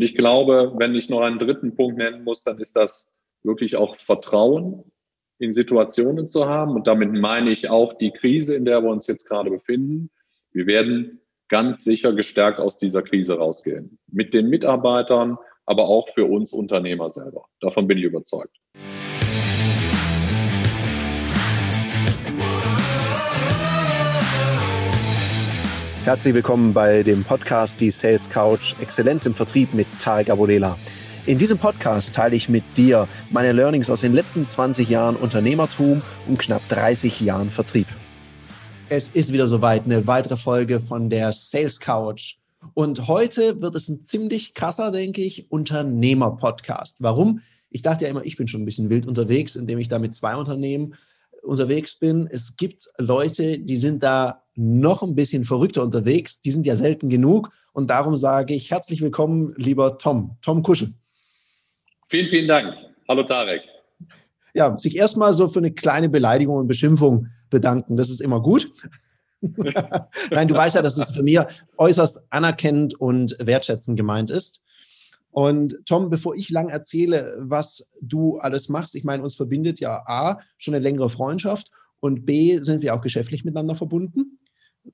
[0.00, 3.76] Und ich glaube, wenn ich noch einen dritten Punkt nennen muss, dann ist das wirklich
[3.76, 4.90] auch Vertrauen
[5.38, 6.74] in Situationen zu haben.
[6.74, 10.08] Und damit meine ich auch die Krise, in der wir uns jetzt gerade befinden.
[10.52, 13.98] Wir werden ganz sicher gestärkt aus dieser Krise rausgehen.
[14.06, 15.36] Mit den Mitarbeitern,
[15.66, 17.44] aber auch für uns Unternehmer selber.
[17.60, 18.56] Davon bin ich überzeugt.
[26.02, 30.78] Herzlich willkommen bei dem Podcast Die Sales Couch Exzellenz im Vertrieb mit Tarek Abodela.
[31.26, 36.00] In diesem Podcast teile ich mit dir meine Learnings aus den letzten 20 Jahren Unternehmertum
[36.26, 37.86] und knapp 30 Jahren Vertrieb.
[38.88, 42.36] Es ist wieder soweit, eine weitere Folge von der Sales Couch.
[42.72, 46.96] Und heute wird es ein ziemlich krasser, denke ich, Unternehmer-Podcast.
[47.00, 47.42] Warum?
[47.68, 50.14] Ich dachte ja immer, ich bin schon ein bisschen wild unterwegs, indem ich da mit
[50.14, 50.94] zwei Unternehmen
[51.42, 52.26] unterwegs bin.
[52.30, 56.40] Es gibt Leute, die sind da noch ein bisschen verrückter unterwegs.
[56.40, 57.50] Die sind ja selten genug.
[57.72, 60.36] Und darum sage ich herzlich willkommen, lieber Tom.
[60.42, 60.92] Tom Kuschel.
[62.08, 62.74] Vielen, vielen Dank.
[63.08, 63.62] Hallo Tarek.
[64.54, 67.96] Ja, sich erstmal so für eine kleine Beleidigung und Beschimpfung bedanken.
[67.96, 68.70] Das ist immer gut.
[70.30, 71.38] Nein, du weißt ja, dass es für mich
[71.76, 74.62] äußerst anerkennend und wertschätzend gemeint ist.
[75.30, 80.02] Und Tom, bevor ich lang erzähle, was du alles machst, ich meine, uns verbindet ja
[80.06, 84.39] A, schon eine längere Freundschaft und B, sind wir auch geschäftlich miteinander verbunden.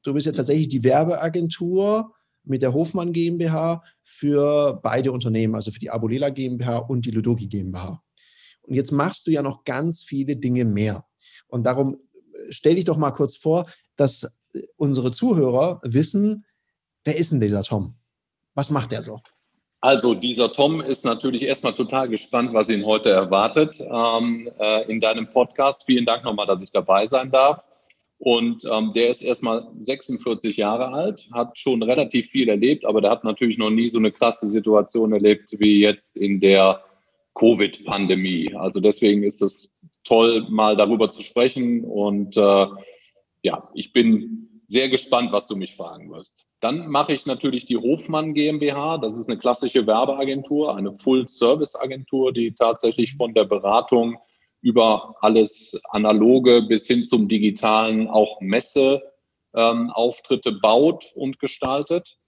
[0.02, 2.12] Du bist ja tatsächlich die Werbeagentur
[2.44, 7.48] mit der Hofmann GmbH für beide Unternehmen, also für die Abolela GmbH und die Ludoki
[7.48, 8.02] GmbH.
[8.62, 11.04] Und jetzt machst du ja noch ganz viele Dinge mehr.
[11.48, 14.28] Und darum äh, stell dich doch mal kurz vor, dass
[14.76, 16.44] unsere Zuhörer wissen,
[17.04, 17.96] wer ist denn dieser Tom?
[18.54, 19.20] Was macht der so?
[19.80, 25.00] Also dieser Tom ist natürlich erstmal total gespannt, was ihn heute erwartet ähm, äh, in
[25.00, 25.84] deinem Podcast.
[25.84, 27.68] Vielen Dank nochmal, dass ich dabei sein darf.
[28.18, 33.10] Und ähm, der ist erstmal 46 Jahre alt, hat schon relativ viel erlebt, aber der
[33.10, 36.82] hat natürlich noch nie so eine krasse Situation erlebt wie jetzt in der
[37.34, 38.54] Covid-Pandemie.
[38.54, 39.70] Also deswegen ist es
[40.04, 41.84] toll, mal darüber zu sprechen.
[41.84, 42.66] Und äh,
[43.42, 46.46] ja, ich bin sehr gespannt, was du mich fragen wirst.
[46.60, 48.98] Dann mache ich natürlich die Hofmann GmbH.
[48.98, 54.16] Das ist eine klassische Werbeagentur, eine Full-Service-Agentur, die tatsächlich von der Beratung
[54.60, 62.18] über alles Analoge bis hin zum Digitalen auch Messeauftritte ähm, baut und gestaltet.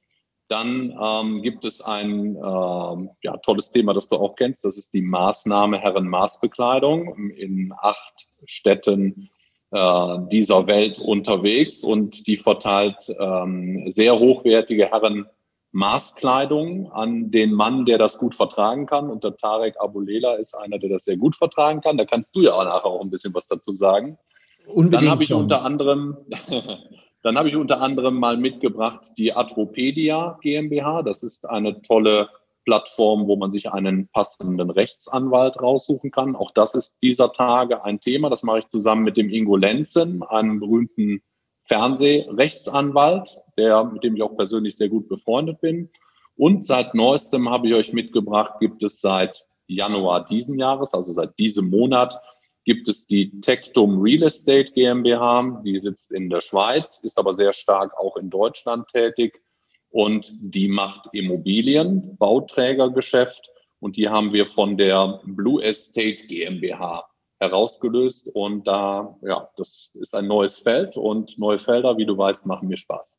[0.48, 4.64] Dann ähm, gibt es ein ähm, ja, tolles Thema, das du auch kennst.
[4.64, 9.28] Das ist die Maßnahme Herren-Maßbekleidung in acht Städten
[9.70, 15.26] äh, dieser Welt unterwegs und die verteilt ähm, sehr hochwertige Herren
[15.72, 19.10] Maßkleidung an den Mann, der das gut vertragen kann.
[19.10, 21.98] Und der Tarek Abulela ist einer, der das sehr gut vertragen kann.
[21.98, 24.18] Da kannst du ja auch nachher auch ein bisschen was dazu sagen.
[24.66, 25.02] Unbedingt.
[25.02, 26.16] Dann habe ich unter anderem,
[27.22, 31.02] dann habe ich unter anderem mal mitgebracht die Atropedia GmbH.
[31.02, 32.28] Das ist eine tolle
[32.64, 36.36] Plattform, wo man sich einen passenden Rechtsanwalt raussuchen kann.
[36.36, 38.28] Auch das ist dieser Tage ein Thema.
[38.28, 41.22] Das mache ich zusammen mit dem Ingo Lenzen, einem berühmten
[41.68, 45.90] Fernsehrechtsanwalt, der, mit dem ich auch persönlich sehr gut befreundet bin.
[46.36, 51.38] Und seit neuestem habe ich euch mitgebracht, gibt es seit Januar diesen Jahres, also seit
[51.38, 52.18] diesem Monat,
[52.64, 55.62] gibt es die Tectum Real Estate GmbH.
[55.64, 59.40] Die sitzt in der Schweiz, ist aber sehr stark auch in Deutschland tätig
[59.90, 63.50] und die macht Immobilien, Bauträgergeschäft
[63.80, 67.08] und die haben wir von der Blue Estate GmbH
[67.40, 72.46] herausgelöst und da, ja, das ist ein neues Feld und neue Felder, wie du weißt,
[72.46, 73.18] machen mir Spaß.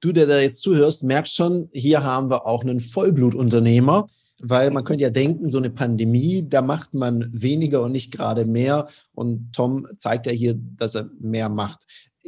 [0.00, 4.08] Du, der da jetzt zuhörst, merkst schon, hier haben wir auch einen Vollblutunternehmer,
[4.40, 8.44] weil man könnte ja denken, so eine Pandemie, da macht man weniger und nicht gerade
[8.44, 8.86] mehr.
[9.12, 11.84] Und Tom zeigt ja hier, dass er mehr macht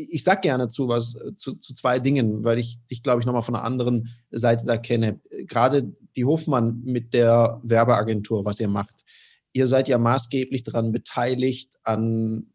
[0.09, 3.43] ich sage gerne zu was zu, zu, zwei Dingen, weil ich dich, glaube ich, nochmal
[3.43, 5.21] von einer anderen Seite da kenne.
[5.47, 9.00] Gerade die Hofmann mit der Werbeagentur, was ihr macht.
[9.53, 12.47] Ihr seid ja maßgeblich daran beteiligt an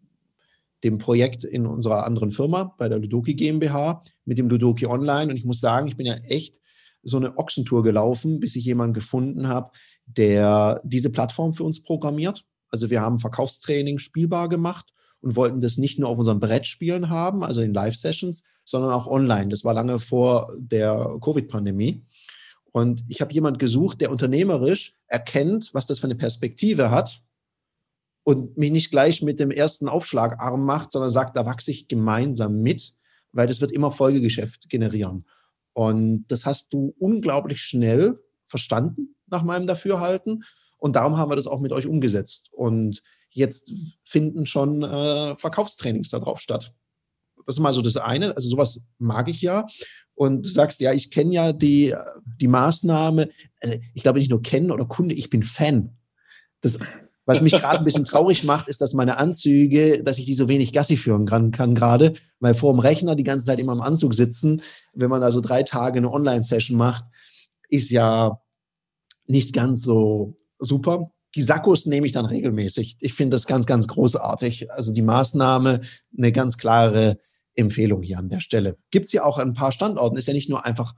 [0.84, 5.32] dem Projekt in unserer anderen Firma, bei der Ludoki GmbH, mit dem Ludoki Online.
[5.32, 6.62] Und ich muss sagen, ich bin ja echt
[7.02, 9.72] so eine Ochsentour gelaufen, bis ich jemanden gefunden habe,
[10.06, 12.46] der diese Plattform für uns programmiert.
[12.70, 14.92] Also wir haben Verkaufstraining spielbar gemacht
[15.22, 19.50] und wollten das nicht nur auf unseren Brettspielen haben, also in Live-Sessions, sondern auch online.
[19.50, 22.06] Das war lange vor der Covid-Pandemie.
[22.76, 27.22] Und ich habe jemanden gesucht, der unternehmerisch erkennt, was das für eine Perspektive hat
[28.26, 31.88] und mich nicht gleich mit dem ersten Aufschlag arm macht, sondern sagt, da wachse ich
[31.88, 32.96] gemeinsam mit,
[33.32, 35.26] weil das wird immer Folgegeschäft generieren.
[35.72, 40.44] Und das hast du unglaublich schnell verstanden nach meinem Dafürhalten.
[40.78, 42.50] Und darum haben wir das auch mit euch umgesetzt.
[42.52, 43.72] Und jetzt
[44.04, 46.74] finden schon äh, Verkaufstrainings darauf statt.
[47.46, 48.36] Das ist mal so das eine.
[48.36, 49.66] Also sowas mag ich ja.
[50.16, 51.94] Und du sagst, ja, ich kenne ja die,
[52.40, 53.30] die Maßnahme.
[53.62, 55.98] Also ich glaube nicht nur kennen oder Kunde, ich bin Fan.
[56.62, 56.80] Das,
[57.26, 60.48] was mich gerade ein bisschen traurig macht, ist, dass meine Anzüge, dass ich die so
[60.48, 63.82] wenig Gassi führen kann, kann gerade, weil vor dem Rechner die ganze Zeit immer im
[63.82, 64.62] Anzug sitzen.
[64.94, 67.04] Wenn man also drei Tage eine Online-Session macht,
[67.70, 68.40] ist ja
[69.28, 71.08] nicht ganz so super.
[71.36, 72.98] Die Sakkos nehme ich dann regelmäßig.
[73.02, 74.72] Ich finde das ganz, ganz großartig.
[74.72, 75.82] Also die Maßnahme,
[76.18, 77.18] eine ganz klare
[77.56, 78.78] Empfehlung hier an der Stelle.
[78.92, 80.18] Gibt es ja auch an ein paar Standorten.
[80.18, 80.94] Ist ja nicht nur einfach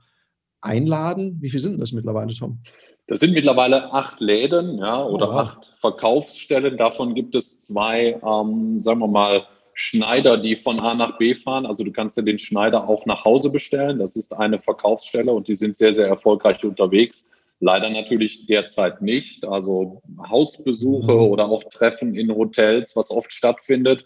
[0.60, 1.38] einladen.
[1.40, 2.60] Wie viele sind das mittlerweile, Tom?
[3.06, 5.38] Das sind mittlerweile acht Läden ja, oder oh, wow.
[5.38, 6.76] acht Verkaufsstellen.
[6.76, 11.64] Davon gibt es zwei, ähm, sagen wir mal, Schneider, die von A nach B fahren.
[11.64, 14.00] Also du kannst ja den Schneider auch nach Hause bestellen.
[14.00, 17.30] Das ist eine Verkaufsstelle und die sind sehr, sehr erfolgreich unterwegs.
[17.60, 19.44] Leider natürlich derzeit nicht.
[19.46, 21.20] Also Hausbesuche mhm.
[21.20, 24.04] oder auch Treffen in Hotels, was oft stattfindet,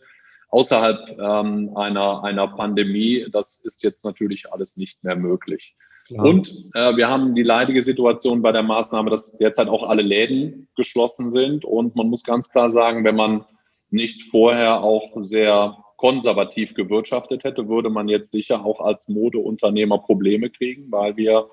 [0.52, 5.74] außerhalb ähm, einer, einer Pandemie, das ist jetzt natürlich alles nicht mehr möglich.
[6.06, 6.26] Klar.
[6.26, 10.68] Und äh, wir haben die leidige Situation bei der Maßnahme, dass derzeit auch alle Läden
[10.76, 11.64] geschlossen sind.
[11.64, 13.46] Und man muss ganz klar sagen, wenn man
[13.90, 20.50] nicht vorher auch sehr konservativ gewirtschaftet hätte, würde man jetzt sicher auch als Modeunternehmer Probleme
[20.50, 21.48] kriegen, weil wir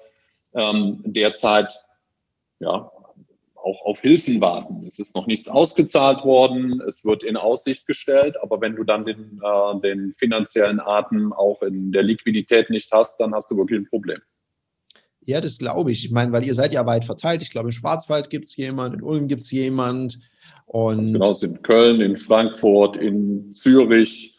[0.53, 1.73] ähm, derzeit
[2.59, 2.91] ja
[3.63, 4.85] auch auf Hilfen warten.
[4.87, 9.05] Es ist noch nichts ausgezahlt worden, es wird in Aussicht gestellt, aber wenn du dann
[9.05, 13.79] den, äh, den finanziellen Atem auch in der Liquidität nicht hast, dann hast du wirklich
[13.79, 14.19] ein Problem.
[15.21, 16.05] Ja, das glaube ich.
[16.05, 17.43] Ich meine, weil ihr seid ja weit verteilt.
[17.43, 20.19] Ich glaube, im Schwarzwald gibt es jemand, in Ulm gibt es jemand.
[20.65, 24.35] Und genau, in Köln, in Frankfurt, in Zürich,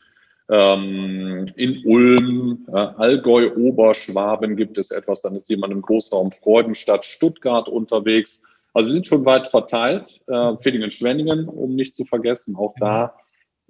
[0.48, 5.22] ähm, in Ulm, äh, Allgäu, Oberschwaben gibt es etwas.
[5.22, 8.42] Dann ist jemand im Großraum Freudenstadt, Stuttgart unterwegs.
[8.72, 10.20] Also wir sind schon weit verteilt.
[10.26, 13.16] Äh, Villingen-Schwenningen, um nicht zu vergessen, auch da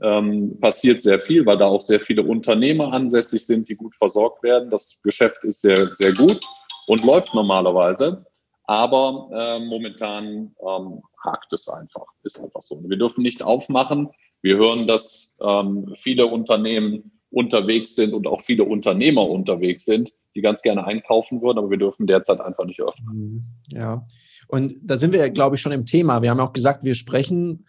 [0.02, 4.42] ähm, passiert sehr viel, weil da auch sehr viele Unternehmer ansässig sind, die gut versorgt
[4.42, 4.70] werden.
[4.70, 6.40] Das Geschäft ist sehr, sehr gut
[6.86, 8.24] und läuft normalerweise.
[8.64, 12.06] Aber äh, momentan ähm, hakt es einfach.
[12.22, 12.80] Ist einfach so.
[12.86, 14.08] Wir dürfen nicht aufmachen.
[14.42, 20.40] Wir hören, dass ähm, viele Unternehmen unterwegs sind und auch viele Unternehmer unterwegs sind, die
[20.40, 23.16] ganz gerne einkaufen würden, aber wir dürfen derzeit einfach nicht öffnen.
[23.16, 23.44] Mhm.
[23.68, 24.06] Ja,
[24.50, 26.22] und da sind wir, glaube ich, schon im Thema.
[26.22, 27.66] Wir haben auch gesagt, wir sprechen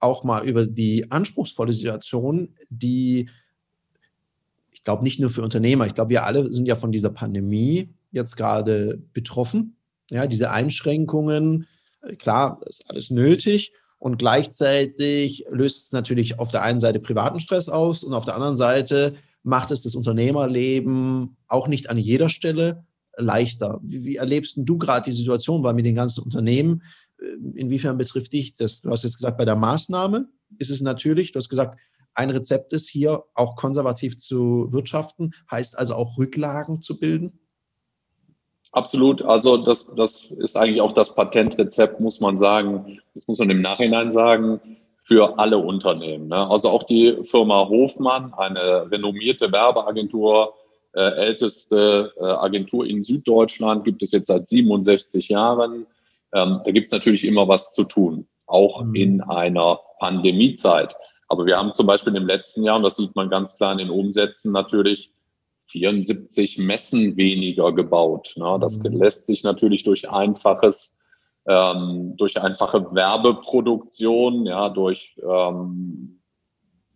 [0.00, 3.28] auch mal über die anspruchsvolle Situation, die,
[4.72, 7.94] ich glaube, nicht nur für Unternehmer, ich glaube, wir alle sind ja von dieser Pandemie
[8.10, 9.76] jetzt gerade betroffen.
[10.10, 11.66] Ja, diese Einschränkungen,
[12.18, 13.72] klar, ist alles nötig.
[13.98, 18.34] Und gleichzeitig löst es natürlich auf der einen Seite privaten Stress aus und auf der
[18.34, 19.14] anderen Seite
[19.44, 22.84] macht es das Unternehmerleben auch nicht an jeder Stelle
[23.16, 23.80] leichter.
[23.82, 26.82] Wie, wie erlebst du gerade die Situation, weil mit den ganzen Unternehmen,
[27.20, 28.80] äh, inwiefern betrifft dich das?
[28.80, 30.28] Du hast jetzt gesagt, bei der Maßnahme
[30.58, 31.78] ist es natürlich, du hast gesagt,
[32.14, 37.40] ein Rezept ist hier auch konservativ zu wirtschaften, heißt also auch Rücklagen zu bilden?
[38.74, 39.22] Absolut.
[39.22, 42.98] Also das, das ist eigentlich auch das Patentrezept, muss man sagen.
[43.14, 44.60] Das muss man im Nachhinein sagen
[45.02, 46.28] für alle Unternehmen.
[46.28, 46.50] Ne?
[46.50, 50.54] Also auch die Firma Hofmann, eine renommierte Werbeagentur,
[51.00, 55.86] älteste äh, Agentur in Süddeutschland, gibt es jetzt seit 67 Jahren.
[56.32, 58.94] Ähm, da gibt es natürlich immer was zu tun, auch mhm.
[58.94, 60.96] in einer Pandemiezeit.
[61.28, 63.78] Aber wir haben zum Beispiel im letzten Jahr, und das sieht man ganz klar in
[63.78, 65.12] den Umsätzen natürlich,
[65.68, 68.34] 74 Messen weniger gebaut.
[68.36, 68.58] Ne?
[68.60, 68.98] Das mhm.
[68.98, 70.96] lässt sich natürlich durch einfaches,
[71.46, 76.20] ähm, durch einfache Werbeproduktion, ja, durch ähm,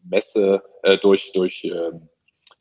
[0.05, 1.91] Messe, äh, durch, durch äh,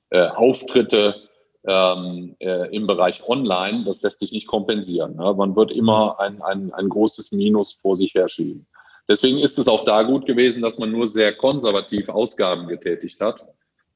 [0.10, 1.27] äh, Auftritte
[1.68, 5.18] ähm, äh, im Bereich Online, das lässt sich nicht kompensieren.
[5.18, 5.34] Ne?
[5.36, 8.66] Man wird immer ein, ein, ein großes Minus vor sich herschieben.
[9.10, 13.46] Deswegen ist es auch da gut gewesen, dass man nur sehr konservativ Ausgaben getätigt hat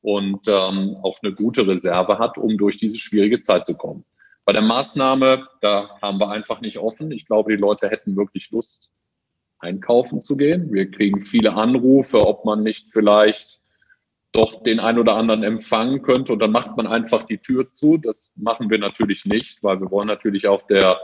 [0.01, 4.05] und ähm, auch eine gute Reserve hat, um durch diese schwierige Zeit zu kommen.
[4.45, 7.11] Bei der Maßnahme, da haben wir einfach nicht offen.
[7.11, 8.91] Ich glaube, die Leute hätten wirklich Lust,
[9.59, 10.73] einkaufen zu gehen.
[10.73, 13.60] Wir kriegen viele Anrufe, ob man nicht vielleicht
[14.31, 17.97] doch den ein oder anderen empfangen könnte und dann macht man einfach die Tür zu.
[17.97, 20.99] Das machen wir natürlich nicht, weil wir wollen natürlich auch der,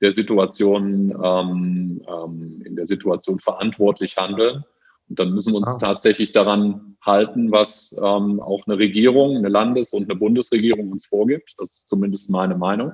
[0.00, 4.64] der Situation, ähm, ähm, in der Situation verantwortlich handeln.
[5.08, 5.78] Und dann müssen wir uns ah.
[5.78, 11.54] tatsächlich daran halten, was ähm, auch eine Regierung, eine Landes- und eine Bundesregierung uns vorgibt.
[11.58, 12.92] Das ist zumindest meine Meinung.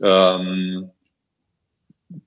[0.00, 0.90] Ähm,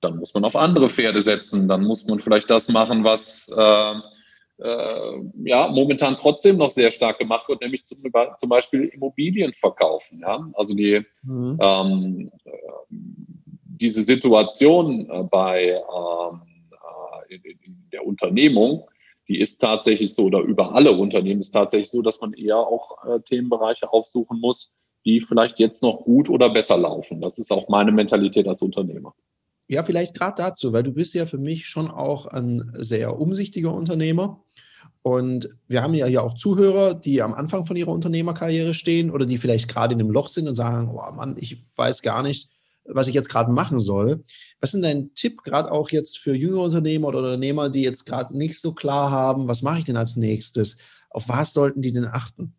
[0.00, 1.68] dann muss man auf andere Pferde setzen.
[1.68, 3.94] Dann muss man vielleicht das machen, was äh,
[4.58, 7.98] äh, ja, momentan trotzdem noch sehr stark gemacht wird, nämlich zum,
[8.36, 10.20] zum Beispiel Immobilien verkaufen.
[10.20, 10.48] Ja?
[10.54, 11.58] Also die, mhm.
[11.60, 12.50] ähm, äh,
[12.90, 16.40] diese Situation äh, bei ähm,
[17.28, 18.88] äh, in, in der Unternehmung,
[19.28, 23.04] die ist tatsächlich so, oder über alle Unternehmen ist tatsächlich so, dass man eher auch
[23.04, 27.20] äh, Themenbereiche aufsuchen muss, die vielleicht jetzt noch gut oder besser laufen.
[27.20, 29.14] Das ist auch meine Mentalität als Unternehmer.
[29.68, 33.72] Ja, vielleicht gerade dazu, weil du bist ja für mich schon auch ein sehr umsichtiger
[33.72, 34.44] Unternehmer.
[35.02, 39.26] Und wir haben ja hier auch Zuhörer, die am Anfang von ihrer Unternehmerkarriere stehen oder
[39.26, 42.50] die vielleicht gerade in einem Loch sind und sagen, oh Mann, ich weiß gar nicht,
[42.84, 44.24] was ich jetzt gerade machen soll.
[44.60, 48.36] Was ist dein Tipp, gerade auch jetzt für jüngere Unternehmer oder Unternehmer, die jetzt gerade
[48.36, 50.78] nicht so klar haben, was mache ich denn als nächstes?
[51.10, 52.54] Auf was sollten die denn achten?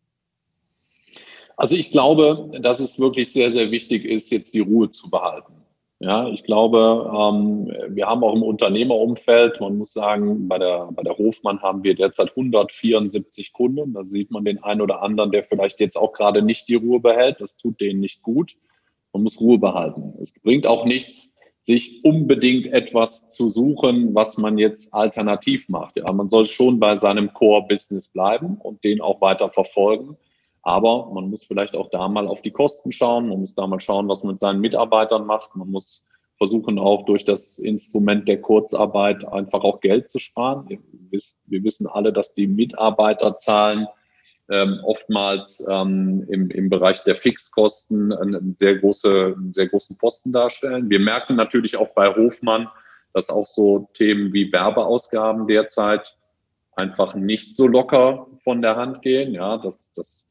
[1.58, 5.54] Also ich glaube, dass es wirklich sehr, sehr wichtig ist, jetzt die Ruhe zu behalten.
[6.00, 11.02] Ja, ich glaube, ähm, wir haben auch im Unternehmerumfeld, man muss sagen, bei der, bei
[11.02, 13.94] der Hofmann haben wir derzeit 174 Kunden.
[13.94, 17.00] Da sieht man den einen oder anderen, der vielleicht jetzt auch gerade nicht die Ruhe
[17.00, 17.42] behält.
[17.42, 18.58] Das tut denen nicht gut.
[19.12, 20.14] Man muss Ruhe behalten.
[20.22, 25.98] Es bringt auch nichts, sich unbedingt etwas zu suchen, was man jetzt alternativ macht.
[25.98, 30.16] Ja, man soll schon bei seinem Core-Business bleiben und den auch weiter verfolgen.
[30.68, 33.30] Aber man muss vielleicht auch da mal auf die Kosten schauen.
[33.30, 35.56] Man muss da mal schauen, was man mit seinen Mitarbeitern macht.
[35.56, 36.06] Man muss
[36.38, 40.68] versuchen auch durch das Instrument der Kurzarbeit einfach auch Geld zu sparen.
[41.10, 43.88] Wir wissen alle, dass die Mitarbeiterzahlen
[44.52, 50.34] ähm, oftmals ähm, im, im Bereich der Fixkosten einen sehr, große, einen sehr großen Posten
[50.34, 50.90] darstellen.
[50.90, 52.68] Wir merken natürlich auch bei Hofmann,
[53.14, 56.18] dass auch so Themen wie Werbeausgaben derzeit
[56.76, 59.34] einfach nicht so locker von der Hand gehen.
[59.34, 60.27] Ja, das, das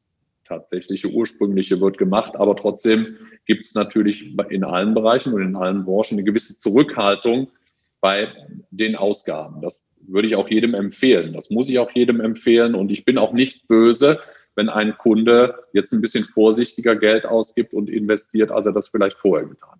[0.47, 5.85] tatsächliche ursprüngliche wird gemacht, aber trotzdem gibt es natürlich in allen Bereichen und in allen
[5.85, 7.49] Branchen eine gewisse Zurückhaltung
[8.01, 8.27] bei
[8.71, 9.61] den Ausgaben.
[9.61, 11.33] Das würde ich auch jedem empfehlen.
[11.33, 12.75] Das muss ich auch jedem empfehlen.
[12.75, 14.19] Und ich bin auch nicht böse,
[14.55, 19.17] wenn ein Kunde jetzt ein bisschen vorsichtiger Geld ausgibt und investiert, als er das vielleicht
[19.17, 19.76] vorher getan hat.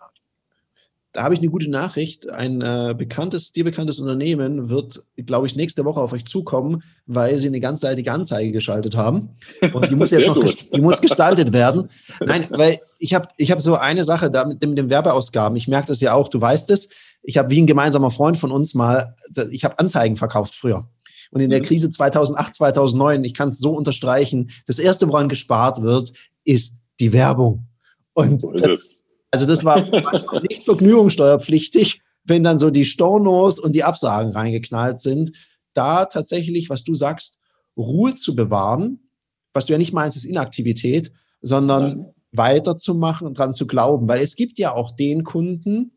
[1.17, 2.29] Da habe ich eine gute Nachricht.
[2.29, 7.39] Ein äh, bekanntes, dir bekanntes Unternehmen wird, glaube ich, nächste Woche auf euch zukommen, weil
[7.39, 9.29] sie eine ganzseitige Anzeige geschaltet haben.
[9.73, 11.89] Und die muss jetzt noch die muss gestaltet werden.
[12.23, 15.57] Nein, weil ich habe ich hab so eine Sache da mit, dem, mit den Werbeausgaben.
[15.57, 16.87] Ich merke das ja auch, du weißt es.
[17.23, 19.15] Ich habe wie ein gemeinsamer Freund von uns mal,
[19.49, 20.87] ich habe Anzeigen verkauft früher.
[21.31, 21.65] Und in der mhm.
[21.65, 27.11] Krise 2008, 2009, ich kann es so unterstreichen, das Erste, woran gespart wird, ist die
[27.11, 27.65] Werbung.
[28.13, 33.83] Und das, also das war manchmal nicht vergnügungssteuerpflichtig, wenn dann so die Stornos und die
[33.83, 35.31] Absagen reingeknallt sind.
[35.73, 37.37] Da tatsächlich, was du sagst,
[37.77, 39.09] Ruhe zu bewahren,
[39.53, 42.13] was du ja nicht meinst, ist Inaktivität, sondern Nein.
[42.31, 44.07] weiterzumachen und dran zu glauben.
[44.07, 45.91] Weil es gibt ja auch den Kunden,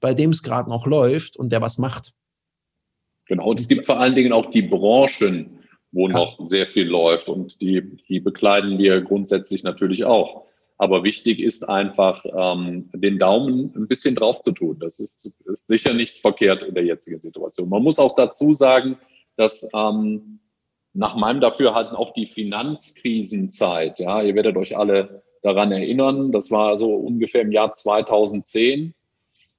[0.00, 2.12] bei dem es gerade noch läuft und der was macht.
[3.26, 5.58] Genau, und es gibt vor allen Dingen auch die Branchen,
[5.92, 6.14] wo ja.
[6.14, 10.46] noch sehr viel läuft und die, die bekleiden wir grundsätzlich natürlich auch.
[10.78, 14.78] Aber wichtig ist einfach, ähm, den Daumen ein bisschen drauf zu tun.
[14.80, 17.68] Das ist, ist sicher nicht verkehrt in der jetzigen Situation.
[17.68, 18.98] Man muss auch dazu sagen,
[19.36, 20.40] dass ähm,
[20.94, 26.76] nach meinem Dafürhalten auch die Finanzkrisenzeit, ja, ihr werdet euch alle daran erinnern, das war
[26.76, 28.94] so ungefähr im Jahr 2010.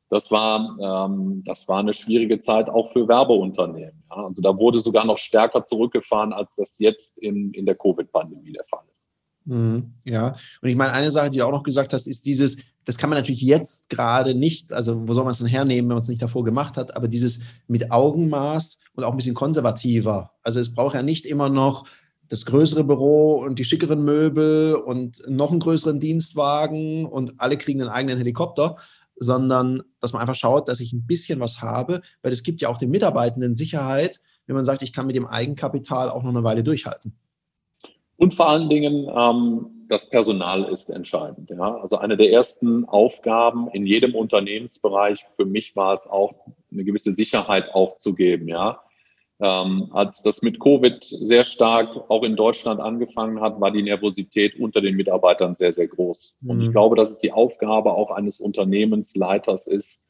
[0.09, 4.03] Das war, ähm, das war eine schwierige Zeit auch für Werbeunternehmen.
[4.11, 4.25] Ja.
[4.25, 8.63] Also da wurde sogar noch stärker zurückgefahren, als das jetzt in, in der Covid-Pandemie der
[8.63, 9.02] Fall ist.
[9.45, 12.57] Mhm, ja, und ich meine, eine Sache, die du auch noch gesagt hast, ist dieses,
[12.85, 15.95] das kann man natürlich jetzt gerade nicht, also wo soll man es denn hernehmen, wenn
[15.95, 20.31] man es nicht davor gemacht hat, aber dieses mit Augenmaß und auch ein bisschen konservativer.
[20.43, 21.85] Also es braucht ja nicht immer noch
[22.29, 27.81] das größere Büro und die schickeren Möbel und noch einen größeren Dienstwagen und alle kriegen
[27.81, 28.77] einen eigenen Helikopter,
[29.15, 32.69] sondern dass man einfach schaut, dass ich ein bisschen was habe, weil es gibt ja
[32.69, 36.43] auch den Mitarbeitenden Sicherheit, wenn man sagt, ich kann mit dem Eigenkapital auch noch eine
[36.43, 37.13] Weile durchhalten.
[38.17, 41.49] Und vor allen Dingen, ähm, das Personal ist entscheidend.
[41.49, 41.77] Ja?
[41.77, 46.33] Also eine der ersten Aufgaben in jedem Unternehmensbereich für mich war es auch,
[46.71, 48.47] eine gewisse Sicherheit aufzugeben.
[48.47, 48.81] Ja?
[49.39, 54.59] Ähm, als das mit Covid sehr stark auch in Deutschland angefangen hat, war die Nervosität
[54.59, 56.37] unter den Mitarbeitern sehr, sehr groß.
[56.47, 56.71] Und ich mhm.
[56.71, 60.03] glaube, dass es die Aufgabe auch eines Unternehmensleiters ist,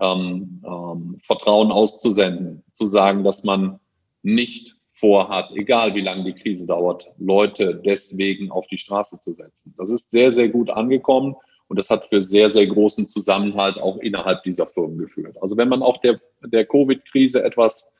[0.00, 3.80] ähm, ähm, Vertrauen auszusenden, zu sagen, dass man
[4.22, 9.74] nicht vorhat, egal wie lange die Krise dauert, Leute deswegen auf die Straße zu setzen.
[9.78, 11.34] Das ist sehr, sehr gut angekommen
[11.68, 15.36] und das hat für sehr, sehr großen Zusammenhalt auch innerhalb dieser Firmen geführt.
[15.40, 17.90] Also wenn man auch der, der Covid-Krise etwas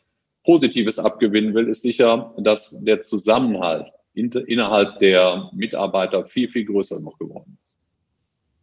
[0.44, 7.18] Positives abgewinnen will, ist sicher, dass der Zusammenhalt innerhalb der Mitarbeiter viel, viel größer noch
[7.18, 7.78] geworden ist.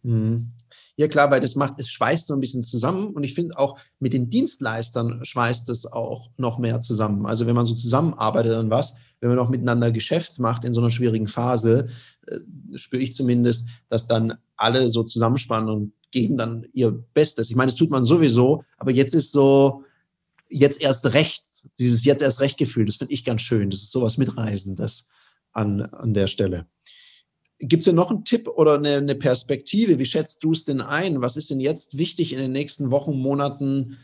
[0.04, 0.52] Mhm.
[0.98, 3.78] Ja klar, weil das macht, es schweißt so ein bisschen zusammen und ich finde auch
[4.00, 7.28] mit den Dienstleistern schweißt es auch noch mehr zusammen.
[7.28, 10.82] Also wenn man so zusammenarbeitet an was, wenn man auch miteinander Geschäft macht in so
[10.82, 11.88] einer schwierigen Phase,
[12.26, 12.40] äh,
[12.76, 17.52] spüre ich zumindest, dass dann alle so zusammenspannen und geben dann ihr Bestes.
[17.52, 19.84] Ich meine, das tut man sowieso, aber jetzt ist so,
[20.50, 21.46] jetzt erst recht,
[21.78, 23.70] dieses jetzt erst recht Gefühl, das finde ich ganz schön.
[23.70, 25.08] Das ist sowas Mitreisendes
[25.52, 26.66] an, an der Stelle.
[27.60, 29.98] Gibt es denn noch einen Tipp oder eine, eine Perspektive?
[29.98, 31.22] Wie schätzt du es denn ein?
[31.22, 33.98] Was ist denn jetzt wichtig in den nächsten Wochen, Monaten?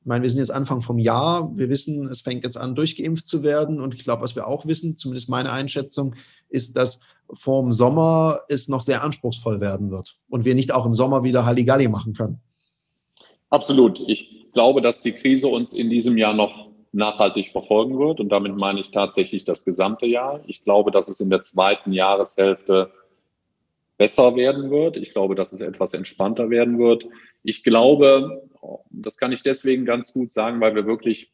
[0.00, 1.56] Ich meine, wir sind jetzt Anfang vom Jahr.
[1.56, 3.80] Wir wissen, es fängt jetzt an, durchgeimpft zu werden.
[3.80, 6.14] Und ich glaube, was wir auch wissen, zumindest meine Einschätzung,
[6.50, 7.00] ist, dass
[7.32, 11.24] vor dem Sommer es noch sehr anspruchsvoll werden wird und wir nicht auch im Sommer
[11.24, 12.40] wieder Halligalli machen können.
[13.50, 14.00] Absolut.
[14.06, 18.20] Ich glaube, dass die Krise uns in diesem Jahr noch nachhaltig verfolgen wird.
[18.20, 20.40] Und damit meine ich tatsächlich das gesamte Jahr.
[20.46, 22.90] Ich glaube, dass es in der zweiten Jahreshälfte
[23.98, 24.96] besser werden wird.
[24.96, 27.06] Ich glaube, dass es etwas entspannter werden wird.
[27.42, 28.42] Ich glaube,
[28.90, 31.30] das kann ich deswegen ganz gut sagen, weil wir wirklich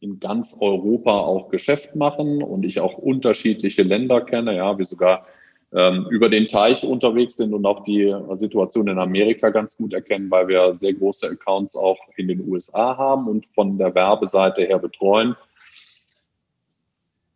[0.00, 5.26] in ganz Europa auch Geschäft machen und ich auch unterschiedliche Länder kenne, ja, wie sogar
[5.72, 10.30] ähm, über den Teich unterwegs sind und auch die Situation in Amerika ganz gut erkennen,
[10.30, 14.80] weil wir sehr große Accounts auch in den USA haben und von der Werbeseite her
[14.80, 15.36] betreuen.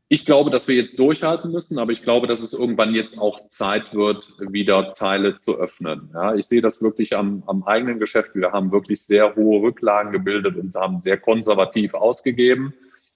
[0.09, 3.49] Ich glaube, dass wir jetzt durchhalten müssen, aber ich glaube, dass es irgendwann jetzt auch
[3.49, 6.11] Zeit wird, wieder Teile zu öffnen.
[6.15, 8.37] Ja, ich sehe das wirklich am, am eigenen Geschäft.
[8.37, 12.73] Wir haben wirklich sehr hohe Rücklagen gebildet und haben sehr konservativ ausgegeben.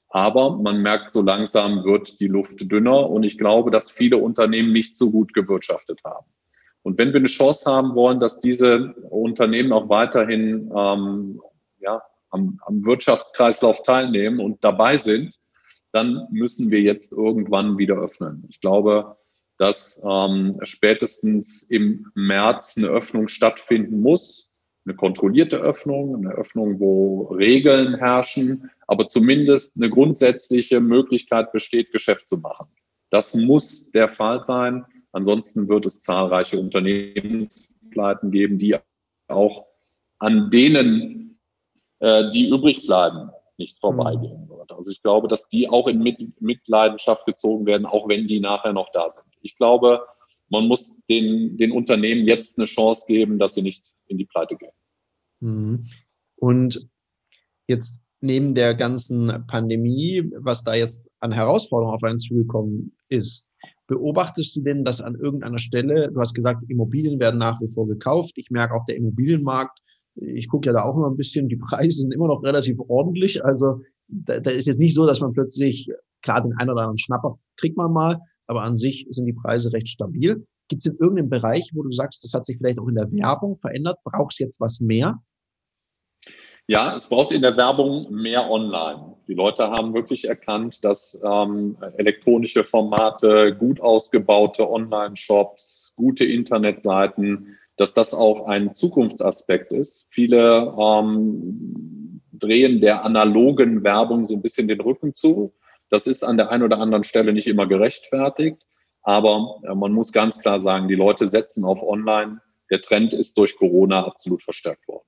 [0.09, 4.73] Aber man merkt, so langsam wird die Luft dünner und ich glaube, dass viele Unternehmen
[4.73, 6.27] nicht so gut gewirtschaftet haben.
[6.83, 11.41] Und wenn wir eine Chance haben wollen, dass diese Unternehmen auch weiterhin ähm,
[11.79, 15.40] ja, am, am Wirtschaftskreislauf teilnehmen und dabei sind,
[15.93, 18.45] dann müssen wir jetzt irgendwann wieder öffnen.
[18.49, 19.17] Ich glaube,
[19.59, 24.51] dass ähm, spätestens im März eine Öffnung stattfinden muss,
[24.87, 32.27] eine kontrollierte Öffnung, eine Öffnung, wo Regeln herrschen, aber zumindest eine grundsätzliche Möglichkeit besteht, Geschäft
[32.27, 32.69] zu machen.
[33.11, 34.85] Das muss der Fall sein.
[35.13, 38.77] Ansonsten wird es zahlreiche Unternehmenspleiten geben, die
[39.29, 39.67] auch
[40.19, 41.39] an denen,
[41.99, 44.73] äh, die übrig bleiben, nicht vorbeigehen wird.
[44.73, 46.03] Also ich glaube, dass die auch in
[46.41, 49.27] Mitleidenschaft gezogen werden, auch wenn die nachher noch da sind.
[49.43, 50.03] Ich glaube,
[50.49, 54.57] man muss den, den Unternehmen jetzt eine Chance geben, dass sie nicht in die Pleite
[54.57, 54.73] gehen.
[55.41, 55.87] Mhm.
[56.37, 56.89] Und
[57.69, 63.51] jetzt neben der ganzen Pandemie, was da jetzt an Herausforderungen auf einen zugekommen ist,
[63.87, 67.87] beobachtest du denn, dass an irgendeiner Stelle, du hast gesagt, Immobilien werden nach wie vor
[67.87, 68.33] gekauft.
[68.37, 69.79] Ich merke auch der Immobilienmarkt,
[70.15, 73.45] ich gucke ja da auch immer ein bisschen, die Preise sind immer noch relativ ordentlich.
[73.45, 75.91] Also da, da ist jetzt nicht so, dass man plötzlich,
[76.23, 79.73] klar, den einen oder anderen Schnapper kriegt man mal, aber an sich sind die Preise
[79.73, 80.47] recht stabil.
[80.69, 83.11] Gibt es in irgendeinem Bereich, wo du sagst, das hat sich vielleicht auch in der
[83.11, 83.99] Werbung verändert?
[84.05, 85.21] Brauchst jetzt was mehr?
[86.69, 89.17] Ja, es braucht in der Werbung mehr online.
[89.27, 97.95] Die Leute haben wirklich erkannt, dass ähm, elektronische Formate, gut ausgebaute Online-Shops, gute Internetseiten, dass
[97.95, 100.05] das auch ein Zukunftsaspekt ist.
[100.11, 105.55] Viele ähm, drehen der analogen Werbung so ein bisschen den Rücken zu.
[105.89, 108.67] Das ist an der einen oder anderen Stelle nicht immer gerechtfertigt.
[109.01, 112.43] Aber äh, man muss ganz klar sagen, die Leute setzen auf Online.
[112.71, 115.07] Der Trend ist durch Corona absolut verstärkt worden.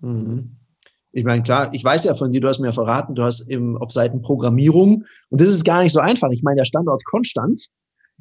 [0.00, 0.56] Mhm.
[1.10, 3.76] Ich meine, klar, ich weiß ja von dir, du hast mir verraten, du hast im,
[3.78, 6.30] auf Seiten Programmierung und das ist gar nicht so einfach.
[6.30, 7.66] Ich meine, der Standort Konstanz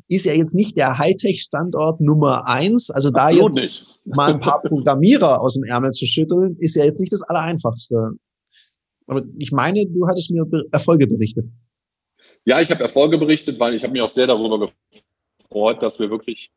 [0.08, 2.89] ist ja jetzt nicht der Hightech-Standort Nummer eins.
[2.89, 3.99] Also da Absolut jetzt nicht.
[4.05, 8.12] mal ein paar Programmierer aus dem Ärmel zu schütteln, ist ja jetzt nicht das Allereinfachste.
[9.08, 11.47] Aber ich meine, du hattest mir Erfolge berichtet.
[12.45, 14.71] Ja, ich habe Erfolge berichtet, weil ich habe mich auch sehr darüber
[15.49, 16.51] gefreut, dass wir wirklich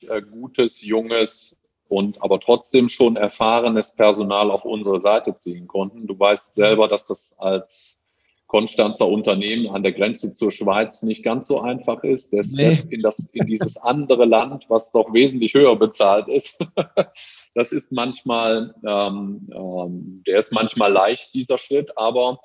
[0.00, 6.06] äh, gutes, junges, und aber trotzdem schon erfahrenes Personal auf unsere Seite ziehen konnten.
[6.06, 8.01] Du weißt selber, dass das als
[8.52, 12.34] Konstanzer Unternehmen an der Grenze zur Schweiz nicht ganz so einfach ist.
[12.34, 12.94] Der Step nee.
[12.94, 16.62] in, das, in dieses andere Land, was doch wesentlich höher bezahlt ist,
[17.54, 22.40] das ist manchmal, ähm, ähm, der ist manchmal leicht, dieser Schritt, aber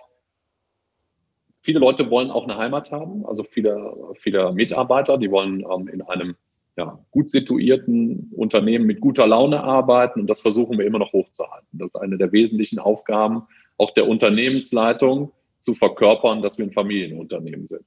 [1.62, 6.02] viele Leute wollen auch eine Heimat haben, also viele, viele Mitarbeiter, die wollen ähm, in
[6.04, 6.38] einem
[6.78, 11.68] ja, gut situierten Unternehmen mit guter Laune arbeiten und das versuchen wir immer noch hochzuhalten.
[11.74, 13.46] Das ist eine der wesentlichen Aufgaben
[13.78, 15.34] auch der Unternehmensleitung
[15.68, 17.84] zu verkörpern, dass wir ein Familienunternehmen sind.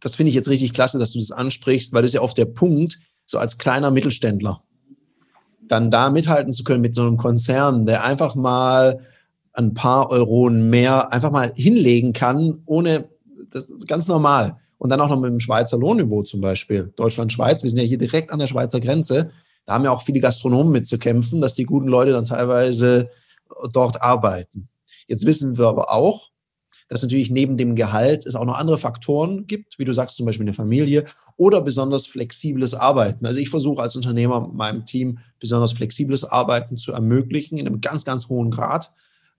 [0.00, 2.36] Das finde ich jetzt richtig klasse, dass du das ansprichst, weil das ist ja oft
[2.36, 4.62] der Punkt, so als kleiner Mittelständler,
[5.66, 9.00] dann da mithalten zu können mit so einem Konzern, der einfach mal
[9.54, 13.08] ein paar Euronen mehr einfach mal hinlegen kann, ohne
[13.50, 14.58] das ganz normal.
[14.76, 16.92] Und dann auch noch mit dem Schweizer Lohnniveau zum Beispiel.
[16.96, 19.30] Deutschland-Schweiz, wir sind ja hier direkt an der Schweizer Grenze.
[19.64, 23.08] Da haben ja auch viele Gastronomen mitzukämpfen, dass die guten Leute dann teilweise
[23.72, 24.68] dort arbeiten.
[25.06, 26.28] Jetzt wissen wir aber auch,
[26.88, 30.26] dass natürlich neben dem Gehalt es auch noch andere Faktoren gibt, wie du sagst, zum
[30.26, 31.04] Beispiel eine Familie
[31.36, 33.24] oder besonders flexibles Arbeiten.
[33.26, 38.04] Also ich versuche als Unternehmer meinem Team besonders flexibles Arbeiten zu ermöglichen in einem ganz,
[38.04, 38.92] ganz hohen Grad.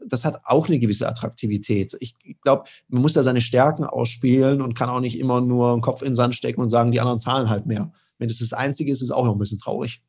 [0.08, 1.98] das hat auch eine gewisse Attraktivität.
[2.00, 5.82] Ich glaube, man muss da seine Stärken ausspielen und kann auch nicht immer nur einen
[5.82, 7.92] Kopf in den Sand stecken und sagen, die anderen zahlen halt mehr.
[8.18, 10.02] Wenn das das Einzige ist, ist es auch noch ein bisschen traurig.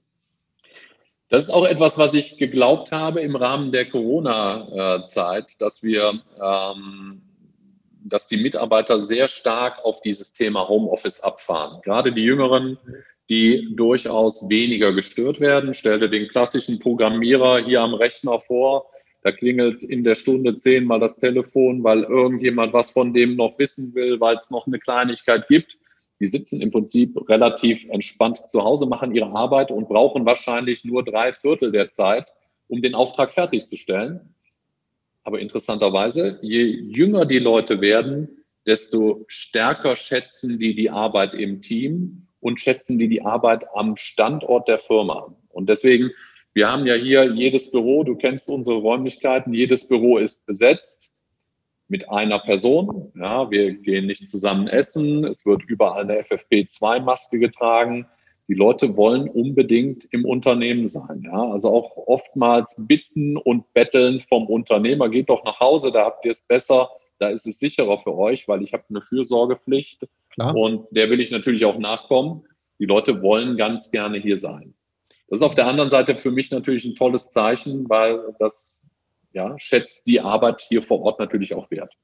[1.31, 7.22] Das ist auch etwas, was ich geglaubt habe im Rahmen der Corona-Zeit, dass wir, ähm,
[8.04, 11.80] dass die Mitarbeiter sehr stark auf dieses Thema Homeoffice abfahren.
[11.82, 12.78] Gerade die Jüngeren,
[13.28, 15.74] die durchaus weniger gestört werden.
[15.74, 18.86] Stell dir den klassischen Programmierer hier am Rechner vor.
[19.22, 23.94] Da klingelt in der Stunde zehnmal das Telefon, weil irgendjemand was von dem noch wissen
[23.94, 25.76] will, weil es noch eine Kleinigkeit gibt
[26.20, 31.02] die sitzen im Prinzip relativ entspannt zu Hause, machen ihre Arbeit und brauchen wahrscheinlich nur
[31.02, 32.34] drei Viertel der Zeit,
[32.68, 34.34] um den Auftrag fertigzustellen.
[35.31, 42.27] Aber interessanterweise, je jünger die Leute werden, desto stärker schätzen die die Arbeit im Team
[42.40, 45.33] und schätzen die die Arbeit am Standort der Firma.
[45.51, 46.11] Und deswegen,
[46.53, 51.12] wir haben ja hier jedes Büro, du kennst unsere Räumlichkeiten, jedes Büro ist besetzt
[51.87, 53.12] mit einer Person.
[53.14, 55.25] Ja, wir gehen nicht zusammen essen.
[55.25, 58.09] Es wird überall eine FFP2-Maske getragen.
[58.50, 61.22] Die Leute wollen unbedingt im Unternehmen sein.
[61.22, 66.24] Ja, also auch oftmals bitten und betteln vom Unternehmer, geht doch nach Hause, da habt
[66.24, 70.56] ihr es besser, da ist es sicherer für euch, weil ich habe eine Fürsorgepflicht Klar.
[70.56, 72.42] und der will ich natürlich auch nachkommen.
[72.80, 74.74] Die Leute wollen ganz gerne hier sein.
[75.28, 78.80] Das ist auf der anderen Seite für mich natürlich ein tolles Zeichen, weil das
[79.32, 81.94] ja, schätzt die Arbeit hier vor Ort natürlich auch wert.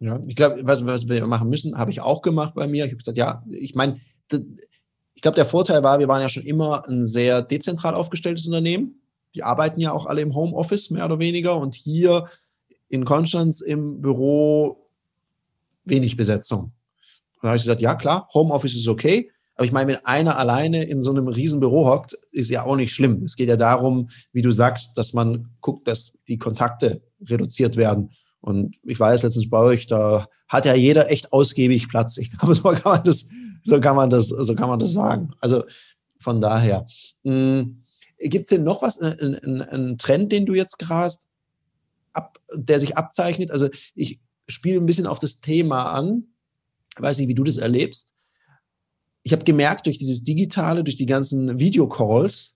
[0.00, 2.84] Ja, ich glaube, was, was wir machen müssen, habe ich auch gemacht bei mir.
[2.84, 3.98] Ich habe gesagt, ja, ich meine,
[5.16, 9.00] ich glaube, der Vorteil war, wir waren ja schon immer ein sehr dezentral aufgestelltes Unternehmen.
[9.34, 11.56] Die arbeiten ja auch alle im Homeoffice, mehr oder weniger.
[11.56, 12.26] Und hier
[12.90, 14.84] in Konstanz im Büro
[15.84, 16.72] wenig Besetzung.
[17.40, 19.30] Da habe ich gesagt, ja klar, Homeoffice ist okay.
[19.54, 22.76] Aber ich meine, wenn einer alleine in so einem riesen Büro hockt, ist ja auch
[22.76, 23.22] nicht schlimm.
[23.24, 28.10] Es geht ja darum, wie du sagst, dass man guckt, dass die Kontakte reduziert werden.
[28.40, 32.18] Und ich weiß letztens bei euch, da hat ja jeder echt ausgiebig Platz.
[32.18, 33.26] Ich glaube, so kann man das,
[33.66, 35.32] so kann man das, so kann man das sagen.
[35.40, 35.64] Also
[36.18, 36.86] von daher.
[37.24, 37.82] Hm,
[38.18, 41.14] Gibt es denn noch was, einen, einen Trend, den du jetzt gerade
[42.14, 43.50] ab, der sich abzeichnet?
[43.50, 46.24] Also ich spiele ein bisschen auf das Thema an.
[46.96, 48.16] Ich weiß nicht, wie du das erlebst
[49.26, 52.54] ich habe gemerkt, durch dieses Digitale, durch die ganzen Videocalls,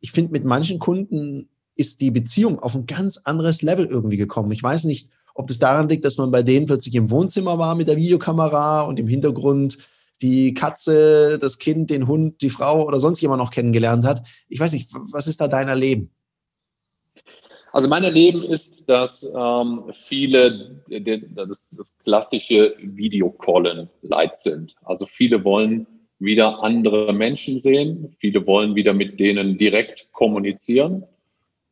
[0.00, 4.52] ich finde, mit manchen Kunden ist die Beziehung auf ein ganz anderes Level irgendwie gekommen.
[4.52, 7.76] Ich weiß nicht, ob das daran liegt, dass man bei denen plötzlich im Wohnzimmer war
[7.76, 9.78] mit der Videokamera und im Hintergrund
[10.22, 14.22] die Katze, das Kind, den Hund, die Frau oder sonst jemand noch kennengelernt hat.
[14.48, 16.10] Ich weiß nicht, was ist da dein Erleben?
[17.72, 20.82] Also mein Erleben ist, dass ähm, viele
[21.34, 24.74] das, das klassische Videocallen leid sind.
[24.82, 25.86] Also viele wollen
[26.18, 28.14] wieder andere Menschen sehen.
[28.18, 31.04] Viele wollen wieder mit denen direkt kommunizieren.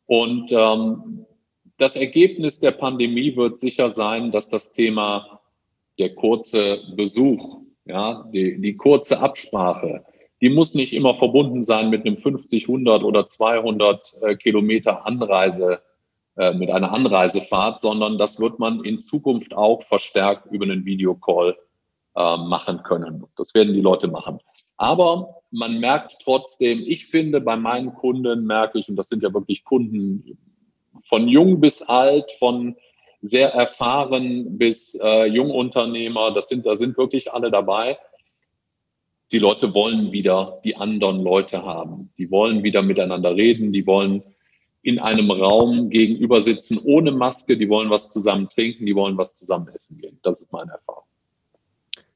[0.07, 1.27] Und ähm,
[1.77, 5.41] das Ergebnis der Pandemie wird sicher sein, dass das Thema
[5.99, 7.61] der kurze Besuch,
[7.91, 10.05] ja, die, die kurze Absprache,
[10.41, 15.81] die muss nicht immer verbunden sein mit einem 50, 100 oder 200 äh, Kilometer Anreise,
[16.37, 21.57] äh, mit einer Anreisefahrt, sondern das wird man in Zukunft auch verstärkt über einen Videocall
[22.15, 23.25] äh, machen können.
[23.37, 24.39] Das werden die Leute machen.
[24.77, 29.35] Aber man merkt trotzdem, ich finde, bei meinen Kunden merke ich, und das sind ja
[29.35, 30.39] wirklich Kunden
[31.05, 32.77] von jung bis alt, von
[33.23, 37.99] sehr erfahren bis äh, Jungunternehmer, das sind, da sind wirklich alle dabei.
[39.33, 42.11] Die Leute wollen wieder die anderen Leute haben.
[42.19, 43.73] Die wollen wieder miteinander reden.
[43.73, 44.23] Die wollen
[44.83, 47.57] in einem Raum gegenüber sitzen ohne Maske.
[47.57, 48.87] Die wollen was zusammen trinken.
[48.87, 50.19] Die wollen was zusammen essen gehen.
[50.23, 51.05] Das ist meine Erfahrung.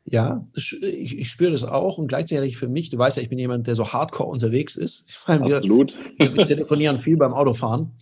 [0.07, 3.39] Ja, ich, ich, spüre das auch und gleichzeitig für mich, du weißt ja, ich bin
[3.39, 5.09] jemand, der so hardcore unterwegs ist.
[5.09, 5.97] Ich meine, Absolut.
[6.19, 7.93] Wir, wir telefonieren viel beim Autofahren.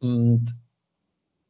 [0.00, 0.56] Und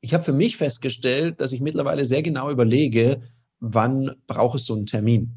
[0.01, 3.23] ich habe für mich festgestellt, dass ich mittlerweile sehr genau überlege,
[3.61, 5.35] wann brauche ich so einen Termin.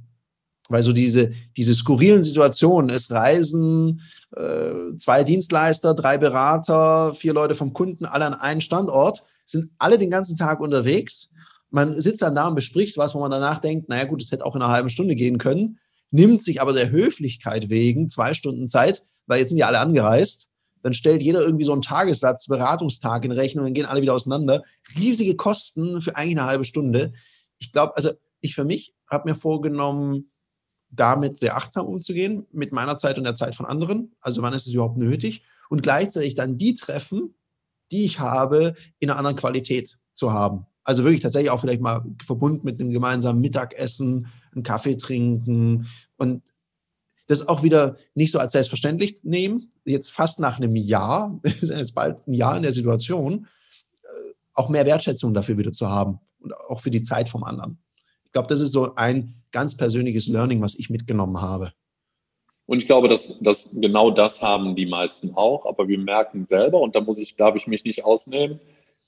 [0.69, 4.01] Weil so diese, diese skurrilen Situationen, es reisen
[4.35, 9.97] äh, zwei Dienstleister, drei Berater, vier Leute vom Kunden, alle an einen Standort, sind alle
[9.97, 11.31] den ganzen Tag unterwegs
[11.71, 14.45] man sitzt dann da und bespricht was, wo man danach denkt, naja gut, es hätte
[14.45, 15.79] auch in einer halben Stunde gehen können,
[16.11, 20.49] nimmt sich aber der Höflichkeit wegen zwei Stunden Zeit, weil jetzt sind ja alle angereist.
[20.83, 24.63] Dann stellt jeder irgendwie so einen Tagessatz, Beratungstag in Rechnung, dann gehen alle wieder auseinander.
[24.95, 27.13] Riesige Kosten für eigentlich eine halbe Stunde.
[27.59, 30.31] Ich glaube, also ich für mich habe mir vorgenommen,
[30.89, 34.13] damit sehr achtsam umzugehen, mit meiner Zeit und der Zeit von anderen.
[34.19, 35.43] Also wann ist es überhaupt nötig?
[35.69, 37.33] Und gleichzeitig dann die Treffen,
[37.91, 40.65] die ich habe, in einer anderen Qualität zu haben.
[40.83, 46.41] Also wirklich tatsächlich auch vielleicht mal verbunden mit einem gemeinsamen Mittagessen, einen Kaffee trinken und
[47.31, 49.69] das auch wieder nicht so als selbstverständlich nehmen.
[49.85, 53.47] Jetzt fast nach einem Jahr, wir sind jetzt bald ein Jahr in der Situation,
[54.03, 54.07] äh,
[54.53, 57.79] auch mehr Wertschätzung dafür wieder zu haben und auch für die Zeit vom anderen.
[58.25, 61.73] Ich glaube, das ist so ein ganz persönliches Learning, was ich mitgenommen habe.
[62.65, 66.79] Und ich glaube, dass, dass genau das haben die meisten auch, aber wir merken selber,
[66.79, 68.59] und da muss ich, darf ich mich nicht ausnehmen,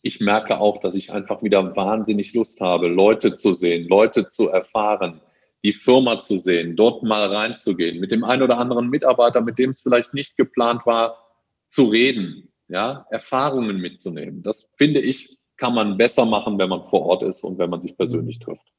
[0.01, 4.49] ich merke auch, dass ich einfach wieder wahnsinnig Lust habe, Leute zu sehen, Leute zu
[4.49, 5.21] erfahren,
[5.63, 9.69] die Firma zu sehen, dort mal reinzugehen, mit dem einen oder anderen Mitarbeiter, mit dem
[9.69, 11.17] es vielleicht nicht geplant war,
[11.65, 14.43] zu reden, ja, Erfahrungen mitzunehmen.
[14.43, 17.81] Das finde ich, kann man besser machen, wenn man vor Ort ist und wenn man
[17.81, 18.73] sich persönlich trifft.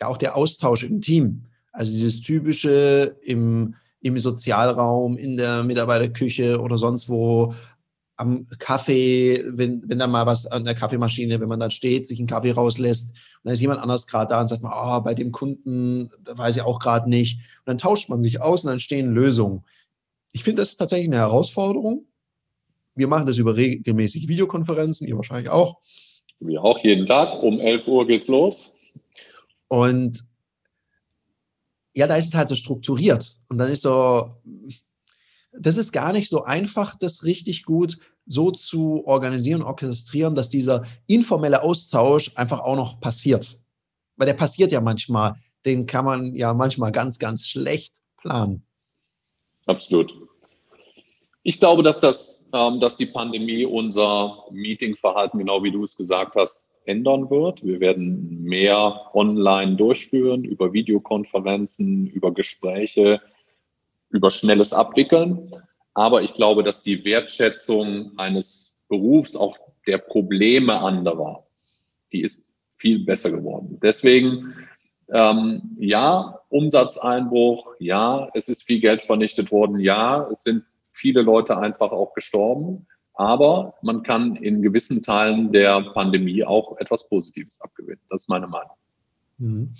[0.00, 1.44] Ja, auch der Austausch im Team.
[1.72, 7.54] Also dieses typische im, im Sozialraum, in der Mitarbeiterküche oder sonst wo
[8.16, 12.18] am Kaffee, wenn, wenn da mal was an der Kaffeemaschine, wenn man dann steht, sich
[12.18, 15.14] einen Kaffee rauslässt und dann ist jemand anders gerade da und sagt man, oh, bei
[15.14, 17.38] dem Kunden, da weiß ich auch gerade nicht.
[17.38, 19.64] Und dann tauscht man sich aus und dann stehen Lösungen.
[20.32, 22.06] Ich finde, das ist tatsächlich eine Herausforderung.
[22.94, 25.80] Wir machen das über regelmäßige Videokonferenzen, ihr wahrscheinlich auch.
[26.38, 27.42] Wir auch jeden Tag.
[27.42, 28.76] Um 11 Uhr geht's los.
[29.68, 30.24] Und
[31.94, 33.38] ja, da ist es halt so strukturiert.
[33.48, 34.36] Und dann ist so,
[35.58, 40.84] das ist gar nicht so einfach, das richtig gut so zu organisieren, orchestrieren, dass dieser
[41.06, 43.60] informelle Austausch einfach auch noch passiert.
[44.16, 45.34] Weil der passiert ja manchmal.
[45.66, 48.64] Den kann man ja manchmal ganz, ganz schlecht planen.
[49.66, 50.14] Absolut.
[51.42, 56.36] Ich glaube, dass das, ähm, dass die Pandemie unser Meetingverhalten, genau wie du es gesagt
[56.36, 57.64] hast, ändern wird.
[57.64, 63.20] Wir werden mehr online durchführen, über Videokonferenzen, über Gespräche,
[64.14, 65.50] über schnelles Abwickeln.
[65.92, 71.44] Aber ich glaube, dass die Wertschätzung eines Berufs, auch der Probleme anderer,
[72.12, 73.78] die ist viel besser geworden.
[73.82, 74.54] Deswegen,
[75.12, 81.58] ähm, ja, Umsatzeinbruch, ja, es ist viel Geld vernichtet worden, ja, es sind viele Leute
[81.58, 82.86] einfach auch gestorben.
[83.14, 88.00] Aber man kann in gewissen Teilen der Pandemie auch etwas Positives abgewinnen.
[88.10, 88.76] Das ist meine Meinung.
[89.38, 89.74] Mhm.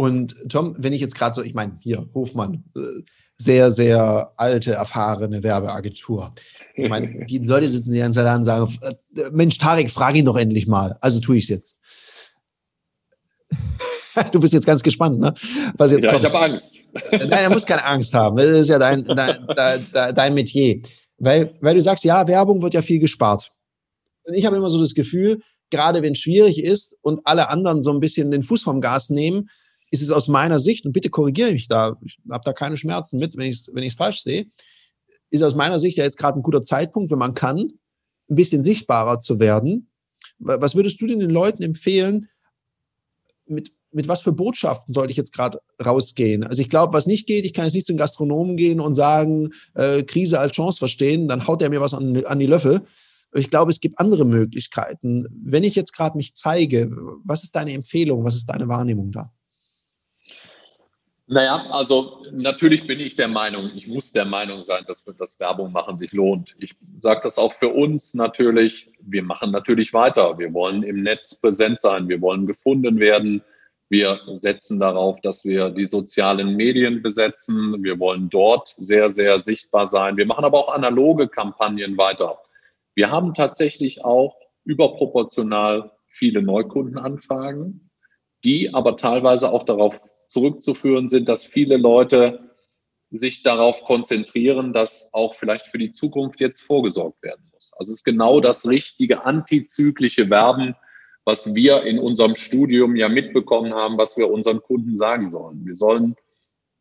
[0.00, 3.02] Und Tom, wenn ich jetzt gerade so, ich meine, hier, Hofmann, äh,
[3.36, 6.34] sehr, sehr alte, erfahrene Werbeagentur.
[6.74, 8.94] Ich meine, die Leute sitzen hier in Salat und sagen, äh,
[9.30, 10.96] Mensch, Tarek, frag ihn doch endlich mal.
[11.02, 11.78] Also tue ich es jetzt.
[14.32, 15.34] Du bist jetzt ganz gespannt, ne?
[15.76, 16.24] Was jetzt ja, kommt.
[16.24, 16.74] ich habe Angst.
[17.12, 18.36] Nein, er muss keine Angst haben.
[18.38, 20.82] Das ist ja dein, dein, dein, dein Metier.
[21.18, 23.52] Weil, weil du sagst, ja, Werbung wird ja viel gespart.
[24.24, 27.82] Und ich habe immer so das Gefühl, gerade wenn es schwierig ist und alle anderen
[27.82, 29.48] so ein bisschen den Fuß vom Gas nehmen,
[29.90, 33.18] ist es aus meiner Sicht, und bitte korrigiere mich da, ich habe da keine Schmerzen
[33.18, 34.46] mit, wenn ich es wenn falsch sehe,
[35.30, 38.64] ist aus meiner Sicht ja jetzt gerade ein guter Zeitpunkt, wenn man kann, ein bisschen
[38.64, 39.90] sichtbarer zu werden.
[40.38, 42.28] Was würdest du denn den Leuten empfehlen,
[43.46, 46.44] mit, mit was für Botschaften sollte ich jetzt gerade rausgehen?
[46.44, 49.50] Also ich glaube, was nicht geht, ich kann jetzt nicht zum Gastronomen gehen und sagen,
[49.74, 52.82] äh, Krise als Chance verstehen, dann haut er mir was an, an die Löffel.
[53.32, 55.26] Ich glaube, es gibt andere Möglichkeiten.
[55.30, 56.90] Wenn ich jetzt gerade mich zeige,
[57.24, 59.32] was ist deine Empfehlung, was ist deine Wahrnehmung da?
[61.32, 65.70] Naja, also natürlich bin ich der Meinung, ich muss der Meinung sein, dass das Werbung
[65.70, 66.56] machen sich lohnt.
[66.58, 68.90] Ich sage das auch für uns natürlich.
[68.98, 70.36] Wir machen natürlich weiter.
[70.40, 72.08] Wir wollen im Netz präsent sein.
[72.08, 73.42] Wir wollen gefunden werden.
[73.88, 77.80] Wir setzen darauf, dass wir die sozialen Medien besetzen.
[77.80, 80.16] Wir wollen dort sehr, sehr sichtbar sein.
[80.16, 82.40] Wir machen aber auch analoge Kampagnen weiter.
[82.96, 87.88] Wir haben tatsächlich auch überproportional viele Neukundenanfragen,
[88.42, 92.50] die aber teilweise auch darauf zurückzuführen sind, dass viele Leute
[93.10, 97.72] sich darauf konzentrieren, dass auch vielleicht für die Zukunft jetzt vorgesorgt werden muss.
[97.76, 100.76] Also es ist genau das richtige antizyklische Werben,
[101.24, 105.66] was wir in unserem Studium ja mitbekommen haben, was wir unseren Kunden sagen sollen.
[105.66, 106.14] Wir sollen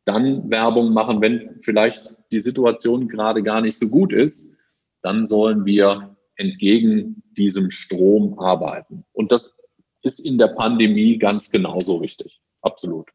[0.05, 4.55] dann Werbung machen, wenn vielleicht die Situation gerade gar nicht so gut ist,
[5.01, 9.05] dann sollen wir entgegen diesem Strom arbeiten.
[9.11, 9.57] Und das
[10.03, 12.39] ist in der Pandemie ganz genauso wichtig.
[12.61, 13.09] Absolut.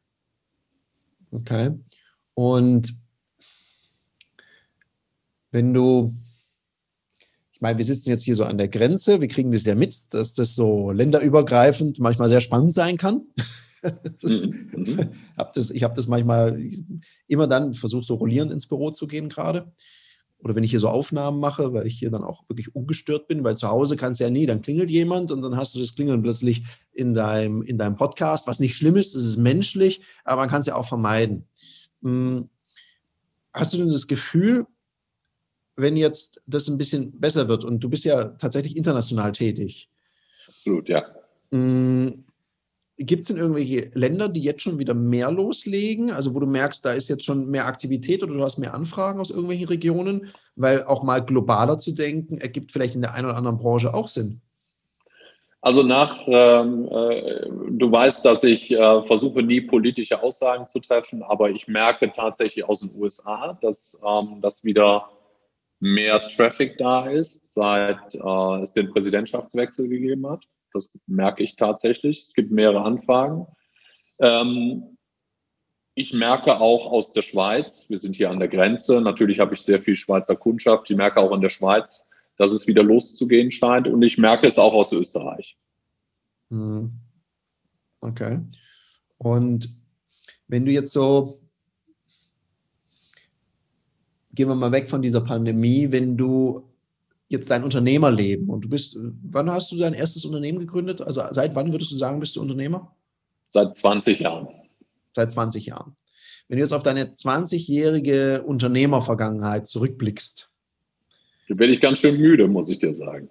[1.35, 1.73] Okay.
[2.35, 2.97] Und
[5.51, 6.15] wenn du,
[7.53, 10.15] ich meine, wir sitzen jetzt hier so an der Grenze, wir kriegen das ja mit,
[10.15, 13.27] dass das so länderübergreifend manchmal sehr spannend sein kann.
[14.23, 15.11] Mhm, mhm.
[15.37, 16.61] hab das, ich habe das manchmal
[17.27, 19.73] immer dann versucht, so rollierend ins Büro zu gehen gerade.
[20.45, 23.43] Oder wenn ich hier so Aufnahmen mache, weil ich hier dann auch wirklich ungestört bin,
[23.45, 25.95] weil zu Hause kannst du ja nie, dann klingelt jemand und dann hast du das
[25.95, 30.43] Klingeln plötzlich in deinem, in deinem Podcast, was nicht schlimm ist, das ist menschlich, aber
[30.43, 31.47] man kann es ja auch vermeiden.
[32.03, 32.51] Hm,
[33.55, 34.67] hast du denn das Gefühl,
[35.77, 39.89] wenn jetzt das ein bisschen besser wird und du bist ja tatsächlich international tätig?
[40.47, 41.07] Absolut, ja.
[41.53, 42.25] Hm,
[42.97, 46.13] Gibt es denn irgendwelche Länder, die jetzt schon wieder mehr loslegen?
[46.13, 49.19] Also wo du merkst, da ist jetzt schon mehr Aktivität oder du hast mehr Anfragen
[49.19, 50.33] aus irgendwelchen Regionen?
[50.55, 54.07] Weil auch mal globaler zu denken, ergibt vielleicht in der einen oder anderen Branche auch
[54.07, 54.41] Sinn.
[55.65, 61.23] Also nach, ähm, äh, du weißt, dass ich äh, versuche, nie politische Aussagen zu treffen,
[61.23, 65.09] aber ich merke tatsächlich aus den USA, dass, ähm, dass wieder
[65.81, 70.45] mehr Traffic da ist, seit äh, es den Präsidentschaftswechsel gegeben hat.
[70.75, 72.23] Das merke ich tatsächlich.
[72.23, 73.47] Es gibt mehrere Anfragen.
[74.19, 74.99] Ähm,
[75.95, 79.61] ich merke auch aus der Schweiz, wir sind hier an der Grenze, natürlich habe ich
[79.61, 83.87] sehr viel Schweizer Kundschaft, ich merke auch in der Schweiz, dass es wieder loszugehen scheint.
[83.87, 85.57] Und ich merke es auch aus Österreich.
[86.51, 86.93] Hm.
[88.01, 88.41] Okay.
[89.19, 89.69] Und
[90.49, 91.41] wenn du jetzt so,
[94.33, 96.74] gehen wir mal weg von dieser Pandemie, wenn du
[97.29, 101.01] jetzt dein Unternehmerleben und du bist, wann hast du dein erstes Unternehmen gegründet?
[101.01, 102.95] Also seit wann würdest du sagen, bist du Unternehmer?
[103.49, 104.49] Seit 20 Jahren.
[105.15, 105.97] Seit 20 Jahren.
[106.49, 110.51] Wenn du jetzt auf deine 20-jährige Unternehmervergangenheit zurückblickst,
[111.49, 113.29] da werde ich ganz schön müde, muss ich dir sagen.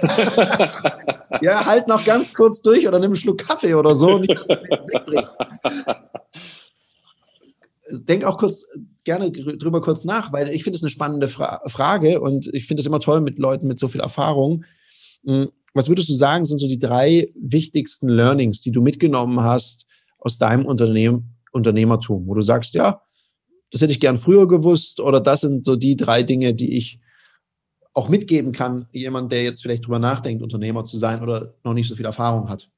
[1.42, 4.46] ja, halt noch ganz kurz durch oder nimm einen Schluck Kaffee oder so, nicht, dass
[4.46, 5.36] du nichts wegbrichst.
[8.08, 8.66] Denk auch kurz,
[9.04, 12.80] gerne drüber kurz nach, weil ich finde es eine spannende Fra Frage und ich finde
[12.80, 14.64] es immer toll mit Leuten mit so viel Erfahrung.
[15.24, 19.86] Hm, was würdest du sagen, sind so die drei wichtigsten Learnings, die du mitgenommen hast
[20.18, 23.02] aus deinem Unternehmen, Unternehmertum, wo du sagst, ja,
[23.70, 27.00] das hätte ich gern früher gewusst oder das sind so die drei Dinge, die ich
[27.92, 31.88] auch mitgeben kann, jemand, der jetzt vielleicht drüber nachdenkt, Unternehmer zu sein oder noch nicht
[31.88, 32.70] so viel Erfahrung hat?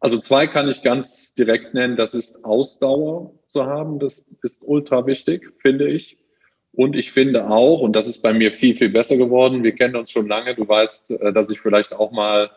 [0.00, 1.96] Also zwei kann ich ganz direkt nennen.
[1.96, 3.98] Das ist Ausdauer zu haben.
[3.98, 6.18] Das ist ultra wichtig, finde ich.
[6.72, 9.94] Und ich finde auch, und das ist bei mir viel, viel besser geworden, wir kennen
[9.94, 12.50] uns schon lange, du weißt, äh, dass ich vielleicht auch mal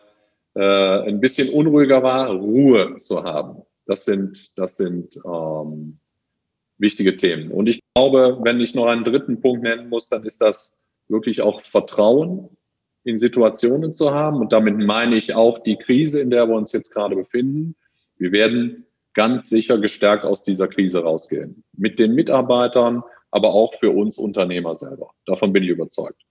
[0.55, 3.61] äh, ein bisschen unruhiger war, Ruhe zu haben.
[3.85, 5.99] Das sind, das sind ähm,
[6.79, 7.51] wichtige Themen.
[7.51, 10.75] Und ich glaube, wenn ich noch einen dritten Punkt nennen muss, dann ist das
[11.09, 12.49] wirklich auch Vertrauen
[13.03, 14.37] in Situationen zu haben.
[14.37, 17.75] Und damit meine ich auch die Krise, in der wir uns jetzt gerade befinden.
[18.17, 18.86] Wir werden
[19.17, 21.63] ganz sicher gestärkt aus dieser Krise rausgehen.
[21.75, 23.01] Mit den Mitarbeitern,
[23.31, 25.09] aber auch für uns Unternehmer selber.
[25.25, 26.21] Davon bin ich überzeugt.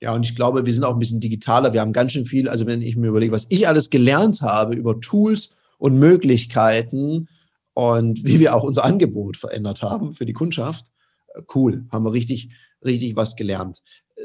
[0.00, 1.74] Ja, und ich glaube, wir sind auch ein bisschen digitaler.
[1.74, 4.74] Wir haben ganz schön viel, also wenn ich mir überlege, was ich alles gelernt habe
[4.74, 7.28] über Tools und Möglichkeiten
[7.74, 10.86] und wie wir auch unser Angebot verändert haben für die Kundschaft,
[11.34, 12.48] äh, cool, haben wir richtig,
[12.82, 13.82] richtig was gelernt.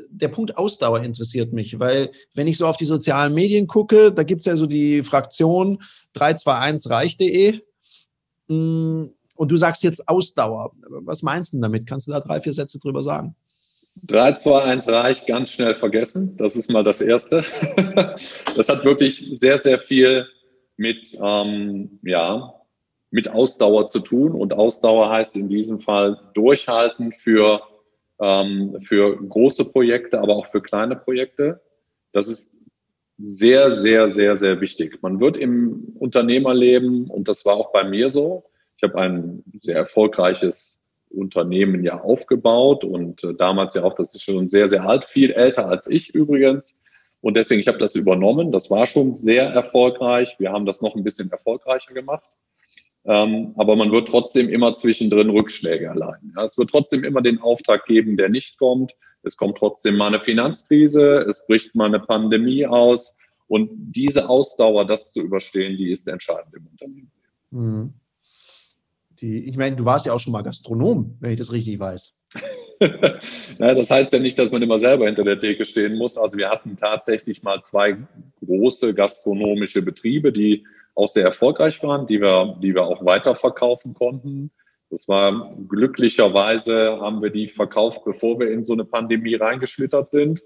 [0.10, 4.24] Der Punkt Ausdauer interessiert mich, weil wenn ich so auf die sozialen Medien gucke, da
[4.24, 5.82] gibt es ja so die Fraktion
[6.16, 7.71] 321reich.de mm,
[8.48, 10.72] und du sagst jetzt Ausdauer.
[10.82, 11.88] Was meinst du damit?
[11.88, 13.36] Kannst du da drei, vier Sätze drüber sagen?
[14.04, 16.38] 321 Reich ganz schnell vergessen.
[16.38, 17.44] Das ist mal das Erste.
[18.56, 20.28] Das hat wirklich sehr, sehr viel
[20.76, 22.54] mit, ähm, ja,
[23.10, 24.34] mit Ausdauer zu tun.
[24.34, 27.62] Und Ausdauer heißt in diesem Fall durchhalten für
[28.22, 31.60] ähm, für große Projekte, aber auch für kleine Projekte.
[32.14, 32.61] Das ist
[33.28, 35.02] sehr, sehr, sehr, sehr wichtig.
[35.02, 38.46] Man wird im Unternehmerleben, und das war auch bei mir so,
[38.78, 40.80] ich habe ein sehr erfolgreiches
[41.10, 45.32] Unternehmen ja aufgebaut und äh, damals ja auch, das ist schon sehr, sehr alt, viel
[45.32, 46.80] älter als ich übrigens.
[47.20, 48.52] Und deswegen, ich habe das übernommen.
[48.52, 50.36] Das war schon sehr erfolgreich.
[50.40, 52.28] Wir haben das noch ein bisschen erfolgreicher gemacht.
[53.06, 56.34] Ähm, aber man wird trotzdem immer zwischendrin Rückschläge erleiden.
[56.44, 58.96] Es wird trotzdem immer den Auftrag geben, der nicht kommt.
[59.24, 63.18] Es kommt trotzdem mal eine Finanzkrise, es bricht mal eine Pandemie aus.
[63.48, 67.12] Und diese Ausdauer, das zu überstehen, die ist entscheidend im Unternehmen.
[67.52, 67.94] Mhm.
[69.20, 72.18] Die, ich meine, du warst ja auch schon mal Gastronom, wenn ich das richtig weiß.
[73.60, 76.18] ja, das heißt ja nicht, dass man immer selber hinter der Theke stehen muss.
[76.18, 77.98] Also wir hatten tatsächlich mal zwei
[78.44, 84.50] große gastronomische Betriebe, die auch sehr erfolgreich waren, die wir, die wir auch weiterverkaufen konnten.
[84.92, 90.44] Das war glücklicherweise haben wir die verkauft, bevor wir in so eine Pandemie reingeschlittert sind.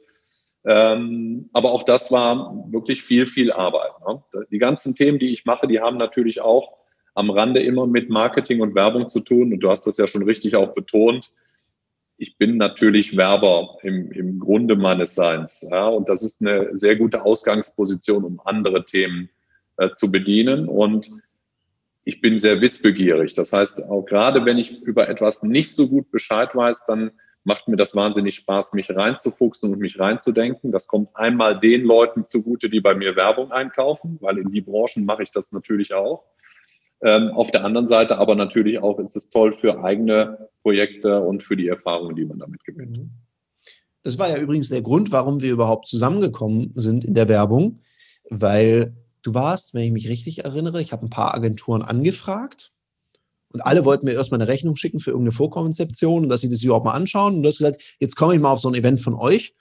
[0.65, 3.91] Ähm, aber auch das war wirklich viel, viel Arbeit.
[4.07, 4.23] Ne?
[4.51, 6.77] Die ganzen Themen, die ich mache, die haben natürlich auch
[7.15, 9.51] am Rande immer mit Marketing und Werbung zu tun.
[9.51, 11.31] Und du hast das ja schon richtig auch betont.
[12.17, 15.67] Ich bin natürlich Werber im, im Grunde meines Seins.
[15.71, 15.87] Ja?
[15.87, 19.29] Und das ist eine sehr gute Ausgangsposition, um andere Themen
[19.77, 20.67] äh, zu bedienen.
[20.67, 21.09] Und
[22.05, 23.33] ich bin sehr wissbegierig.
[23.33, 27.11] Das heißt, auch gerade wenn ich über etwas nicht so gut Bescheid weiß, dann
[27.43, 30.71] macht mir das wahnsinnig Spaß, mich reinzufuchsen und mich reinzudenken.
[30.71, 35.03] Das kommt einmal den Leuten zugute, die bei mir Werbung einkaufen, weil in die Branchen
[35.05, 36.23] mache ich das natürlich auch.
[37.01, 41.43] Ähm, auf der anderen Seite aber natürlich auch ist es toll für eigene Projekte und
[41.43, 42.97] für die Erfahrungen, die man damit gewinnt.
[42.97, 43.09] Mhm.
[44.03, 47.81] Das war ja übrigens der Grund, warum wir überhaupt zusammengekommen sind in der Werbung,
[48.29, 48.95] weil
[49.25, 52.71] Du warst, wenn ich mich richtig erinnere, ich habe ein paar Agenturen angefragt
[53.49, 56.61] und alle wollten mir erstmal eine Rechnung schicken für irgendeine Vorkonzeption und dass sie das
[56.61, 57.37] überhaupt mal anschauen.
[57.37, 59.55] Und du hast gesagt, jetzt komme ich mal auf so ein Event von euch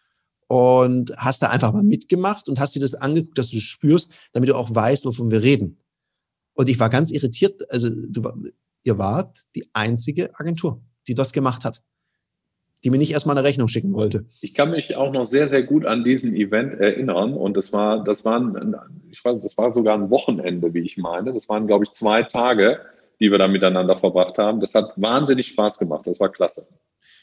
[0.49, 4.13] und hast da einfach mal mitgemacht und hast dir das angeguckt, dass du das spürst,
[4.35, 5.79] damit du auch weißt, wovon wir reden.
[6.53, 7.71] Und ich war ganz irritiert.
[7.73, 8.53] Also du,
[8.83, 11.83] ihr wart die einzige Agentur, die das gemacht hat,
[12.85, 14.27] die mir nicht erstmal eine Rechnung schicken wollte.
[14.43, 17.33] Ich kann mich auch noch sehr, sehr gut an diesen Event erinnern.
[17.33, 18.77] Und das war, das waren,
[19.11, 21.33] ich weiß, das war sogar ein Wochenende, wie ich meine.
[21.33, 22.81] Das waren, glaube ich, zwei Tage,
[23.21, 24.61] die wir da miteinander verbracht haben.
[24.61, 26.07] Das hat wahnsinnig Spaß gemacht.
[26.07, 26.67] Das war klasse.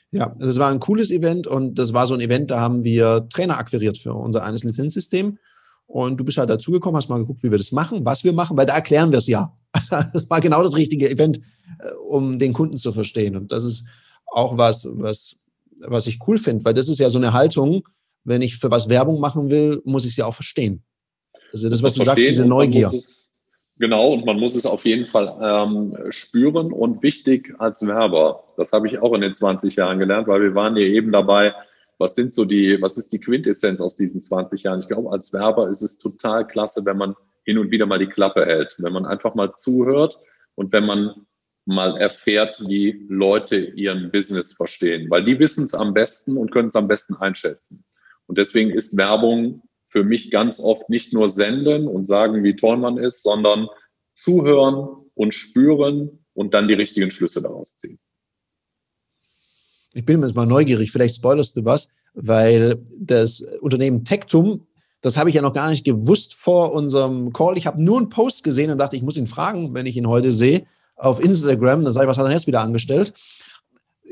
[0.10, 3.28] Ja, das war ein cooles Event und das war so ein Event, da haben wir
[3.30, 5.38] Trainer akquiriert für unser eines Lizenzsystem.
[5.86, 8.58] Und du bist halt dazugekommen, hast mal geguckt, wie wir das machen, was wir machen,
[8.58, 9.56] weil da erklären wir es ja.
[9.90, 11.38] Das war genau das richtige Event,
[11.80, 13.36] äh, um den Kunden zu verstehen.
[13.36, 13.86] Und das ist
[14.26, 15.36] auch was, was,
[15.88, 17.88] was ich cool finde, weil das ist ja so eine Haltung,
[18.24, 20.84] wenn ich für was Werbung machen will, muss ich sie auch verstehen.
[21.52, 22.88] Also das, was du sagst, diese Neugier.
[22.88, 23.30] Es,
[23.78, 28.44] genau, und man muss es auf jeden Fall ähm, spüren und wichtig als Werber.
[28.58, 31.54] Das habe ich auch in den 20 Jahren gelernt, weil wir waren ja eben dabei,
[31.98, 34.80] was sind so die, was ist die Quintessenz aus diesen 20 Jahren?
[34.80, 38.08] Ich glaube, als Werber ist es total klasse, wenn man hin und wieder mal die
[38.08, 40.18] Klappe hält, wenn man einfach mal zuhört
[40.56, 41.28] und wenn man
[41.66, 46.68] mal erfährt, wie Leute ihren Business verstehen, weil die wissen es am besten und können
[46.70, 47.84] es am besten einschätzen.
[48.28, 52.78] Und deswegen ist Werbung für mich ganz oft nicht nur senden und sagen, wie toll
[52.78, 53.68] man ist, sondern
[54.14, 58.00] zuhören und spüren und dann die richtigen Schlüsse daraus ziehen.
[59.94, 64.66] Ich bin jetzt mal neugierig, vielleicht spoilerst du was, weil das Unternehmen Tectum,
[65.02, 67.58] das habe ich ja noch gar nicht gewusst vor unserem Call.
[67.58, 70.08] Ich habe nur einen Post gesehen und dachte, ich muss ihn fragen, wenn ich ihn
[70.08, 70.66] heute sehe,
[71.02, 71.84] auf Instagram.
[71.84, 73.14] Dann sage ich, was hat er jetzt wieder angestellt?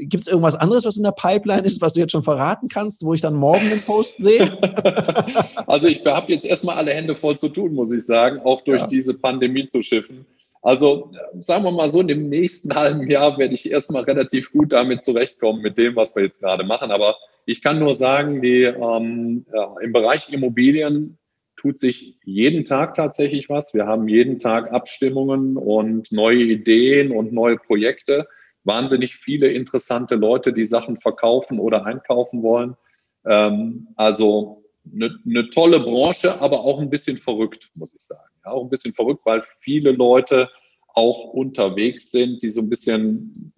[0.02, 3.04] Gibt es irgendwas anderes, was in der Pipeline ist, was du jetzt schon verraten kannst,
[3.04, 4.58] wo ich dann morgen den Post sehe?
[5.68, 8.82] also ich habe jetzt erstmal alle Hände voll zu tun, muss ich sagen, auch durch
[8.82, 8.88] ja.
[8.88, 10.26] diese Pandemie zu schiffen.
[10.62, 11.12] Also
[11.42, 15.04] sagen wir mal so, in dem nächsten halben Jahr werde ich erstmal relativ gut damit
[15.04, 16.92] zurechtkommen mit dem, was wir jetzt gerade machen.
[16.92, 17.16] Aber
[17.46, 21.18] ich kann nur sagen, die, ähm, ja, im Bereich Immobilien
[21.60, 23.74] tut sich jeden Tag tatsächlich was.
[23.74, 28.28] Wir haben jeden Tag Abstimmungen und neue Ideen und neue Projekte.
[28.64, 32.78] Wahnsinnig viele interessante Leute, die Sachen verkaufen oder einkaufen wollen.
[33.26, 38.30] Ähm, also eine, eine tolle Branche, aber auch ein bisschen verrückt, muss ich sagen.
[38.46, 40.50] Ja, auch ein bisschen verrückt, weil viele Leute
[40.94, 43.52] auch unterwegs sind, die so ein bisschen,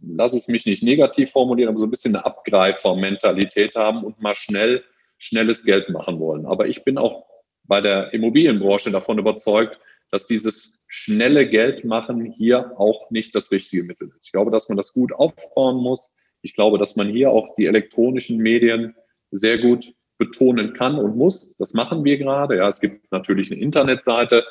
[0.00, 4.36] lass es mich nicht negativ formulieren, aber so ein bisschen eine Abgreifer-Mentalität haben und mal
[4.36, 4.84] schnell,
[5.18, 6.46] schnelles Geld machen wollen.
[6.46, 7.27] Aber ich bin auch
[7.68, 9.78] bei der Immobilienbranche davon überzeugt,
[10.10, 14.26] dass dieses schnelle Geld machen hier auch nicht das richtige Mittel ist.
[14.26, 16.14] Ich glaube, dass man das gut aufbauen muss.
[16.40, 18.94] Ich glaube, dass man hier auch die elektronischen Medien
[19.30, 21.56] sehr gut betonen kann und muss.
[21.58, 22.56] Das machen wir gerade.
[22.56, 24.44] Ja, es gibt natürlich eine Internetseite,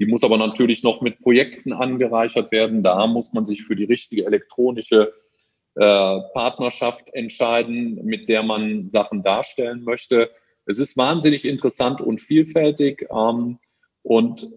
[0.00, 2.82] die muss aber natürlich noch mit Projekten angereichert werden.
[2.82, 5.14] Da muss man sich für die richtige elektronische
[5.76, 10.30] äh, Partnerschaft entscheiden, mit der man Sachen darstellen möchte.
[10.66, 13.58] Es ist wahnsinnig interessant und vielfältig ähm,
[14.02, 14.50] und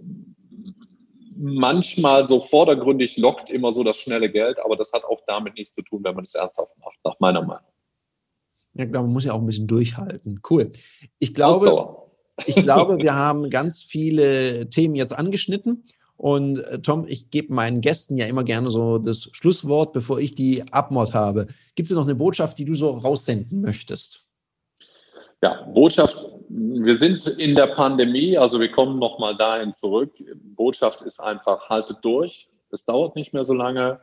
[1.35, 5.75] manchmal so vordergründig lockt immer so das schnelle Geld, aber das hat auch damit nichts
[5.75, 7.63] zu tun, wenn man es ernsthaft macht, nach meiner Meinung.
[8.73, 10.41] Ja, glaube, man muss ja auch ein bisschen durchhalten.
[10.49, 10.71] Cool.
[11.19, 11.97] Ich glaube,
[12.45, 15.85] ich glaube, wir haben ganz viele Themen jetzt angeschnitten.
[16.15, 20.33] Und äh, Tom, ich gebe meinen Gästen ja immer gerne so das Schlusswort, bevor ich
[20.35, 21.47] die Abmord habe.
[21.75, 24.26] Gibt es noch eine Botschaft, die du so raussenden möchtest?
[25.43, 30.11] Ja, Botschaft, wir sind in der Pandemie, also wir kommen nochmal dahin zurück.
[30.55, 32.49] Botschaft ist einfach, haltet durch.
[32.71, 33.99] Es dauert nicht mehr so lange.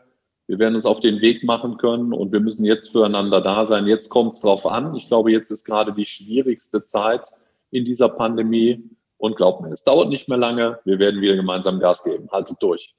[0.47, 3.87] Wir werden uns auf den Weg machen können und wir müssen jetzt füreinander da sein.
[3.87, 4.95] Jetzt kommt es drauf an.
[4.95, 7.33] Ich glaube, jetzt ist gerade die schwierigste Zeit
[7.71, 8.91] in dieser Pandemie.
[9.17, 10.81] Und glaubt mir, es dauert nicht mehr lange.
[10.85, 12.29] Wir werden wieder gemeinsam Gas geben.
[12.31, 12.95] Haltet durch.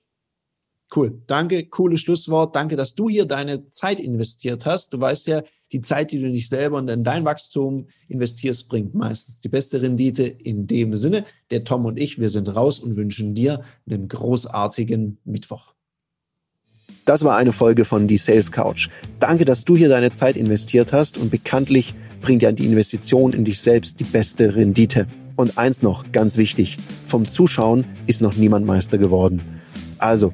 [0.96, 1.22] Cool.
[1.28, 1.68] Danke.
[1.68, 2.56] Cooles Schlusswort.
[2.56, 4.94] Danke, dass du hier deine Zeit investiert hast.
[4.94, 8.94] Du weißt ja, die Zeit, die du nicht selber und in dein Wachstum investierst, bringt
[8.94, 10.24] meistens die beste Rendite.
[10.24, 15.18] In dem Sinne, der Tom und ich, wir sind raus und wünschen dir einen großartigen
[15.26, 15.74] Mittwoch.
[17.06, 18.90] Das war eine Folge von Die Sales Couch.
[19.20, 23.46] Danke, dass du hier deine Zeit investiert hast und bekanntlich bringt ja die Investition in
[23.46, 25.08] dich selbst die beste Rendite.
[25.36, 29.42] Und eins noch, ganz wichtig, vom Zuschauen ist noch niemand Meister geworden.
[29.98, 30.34] Also,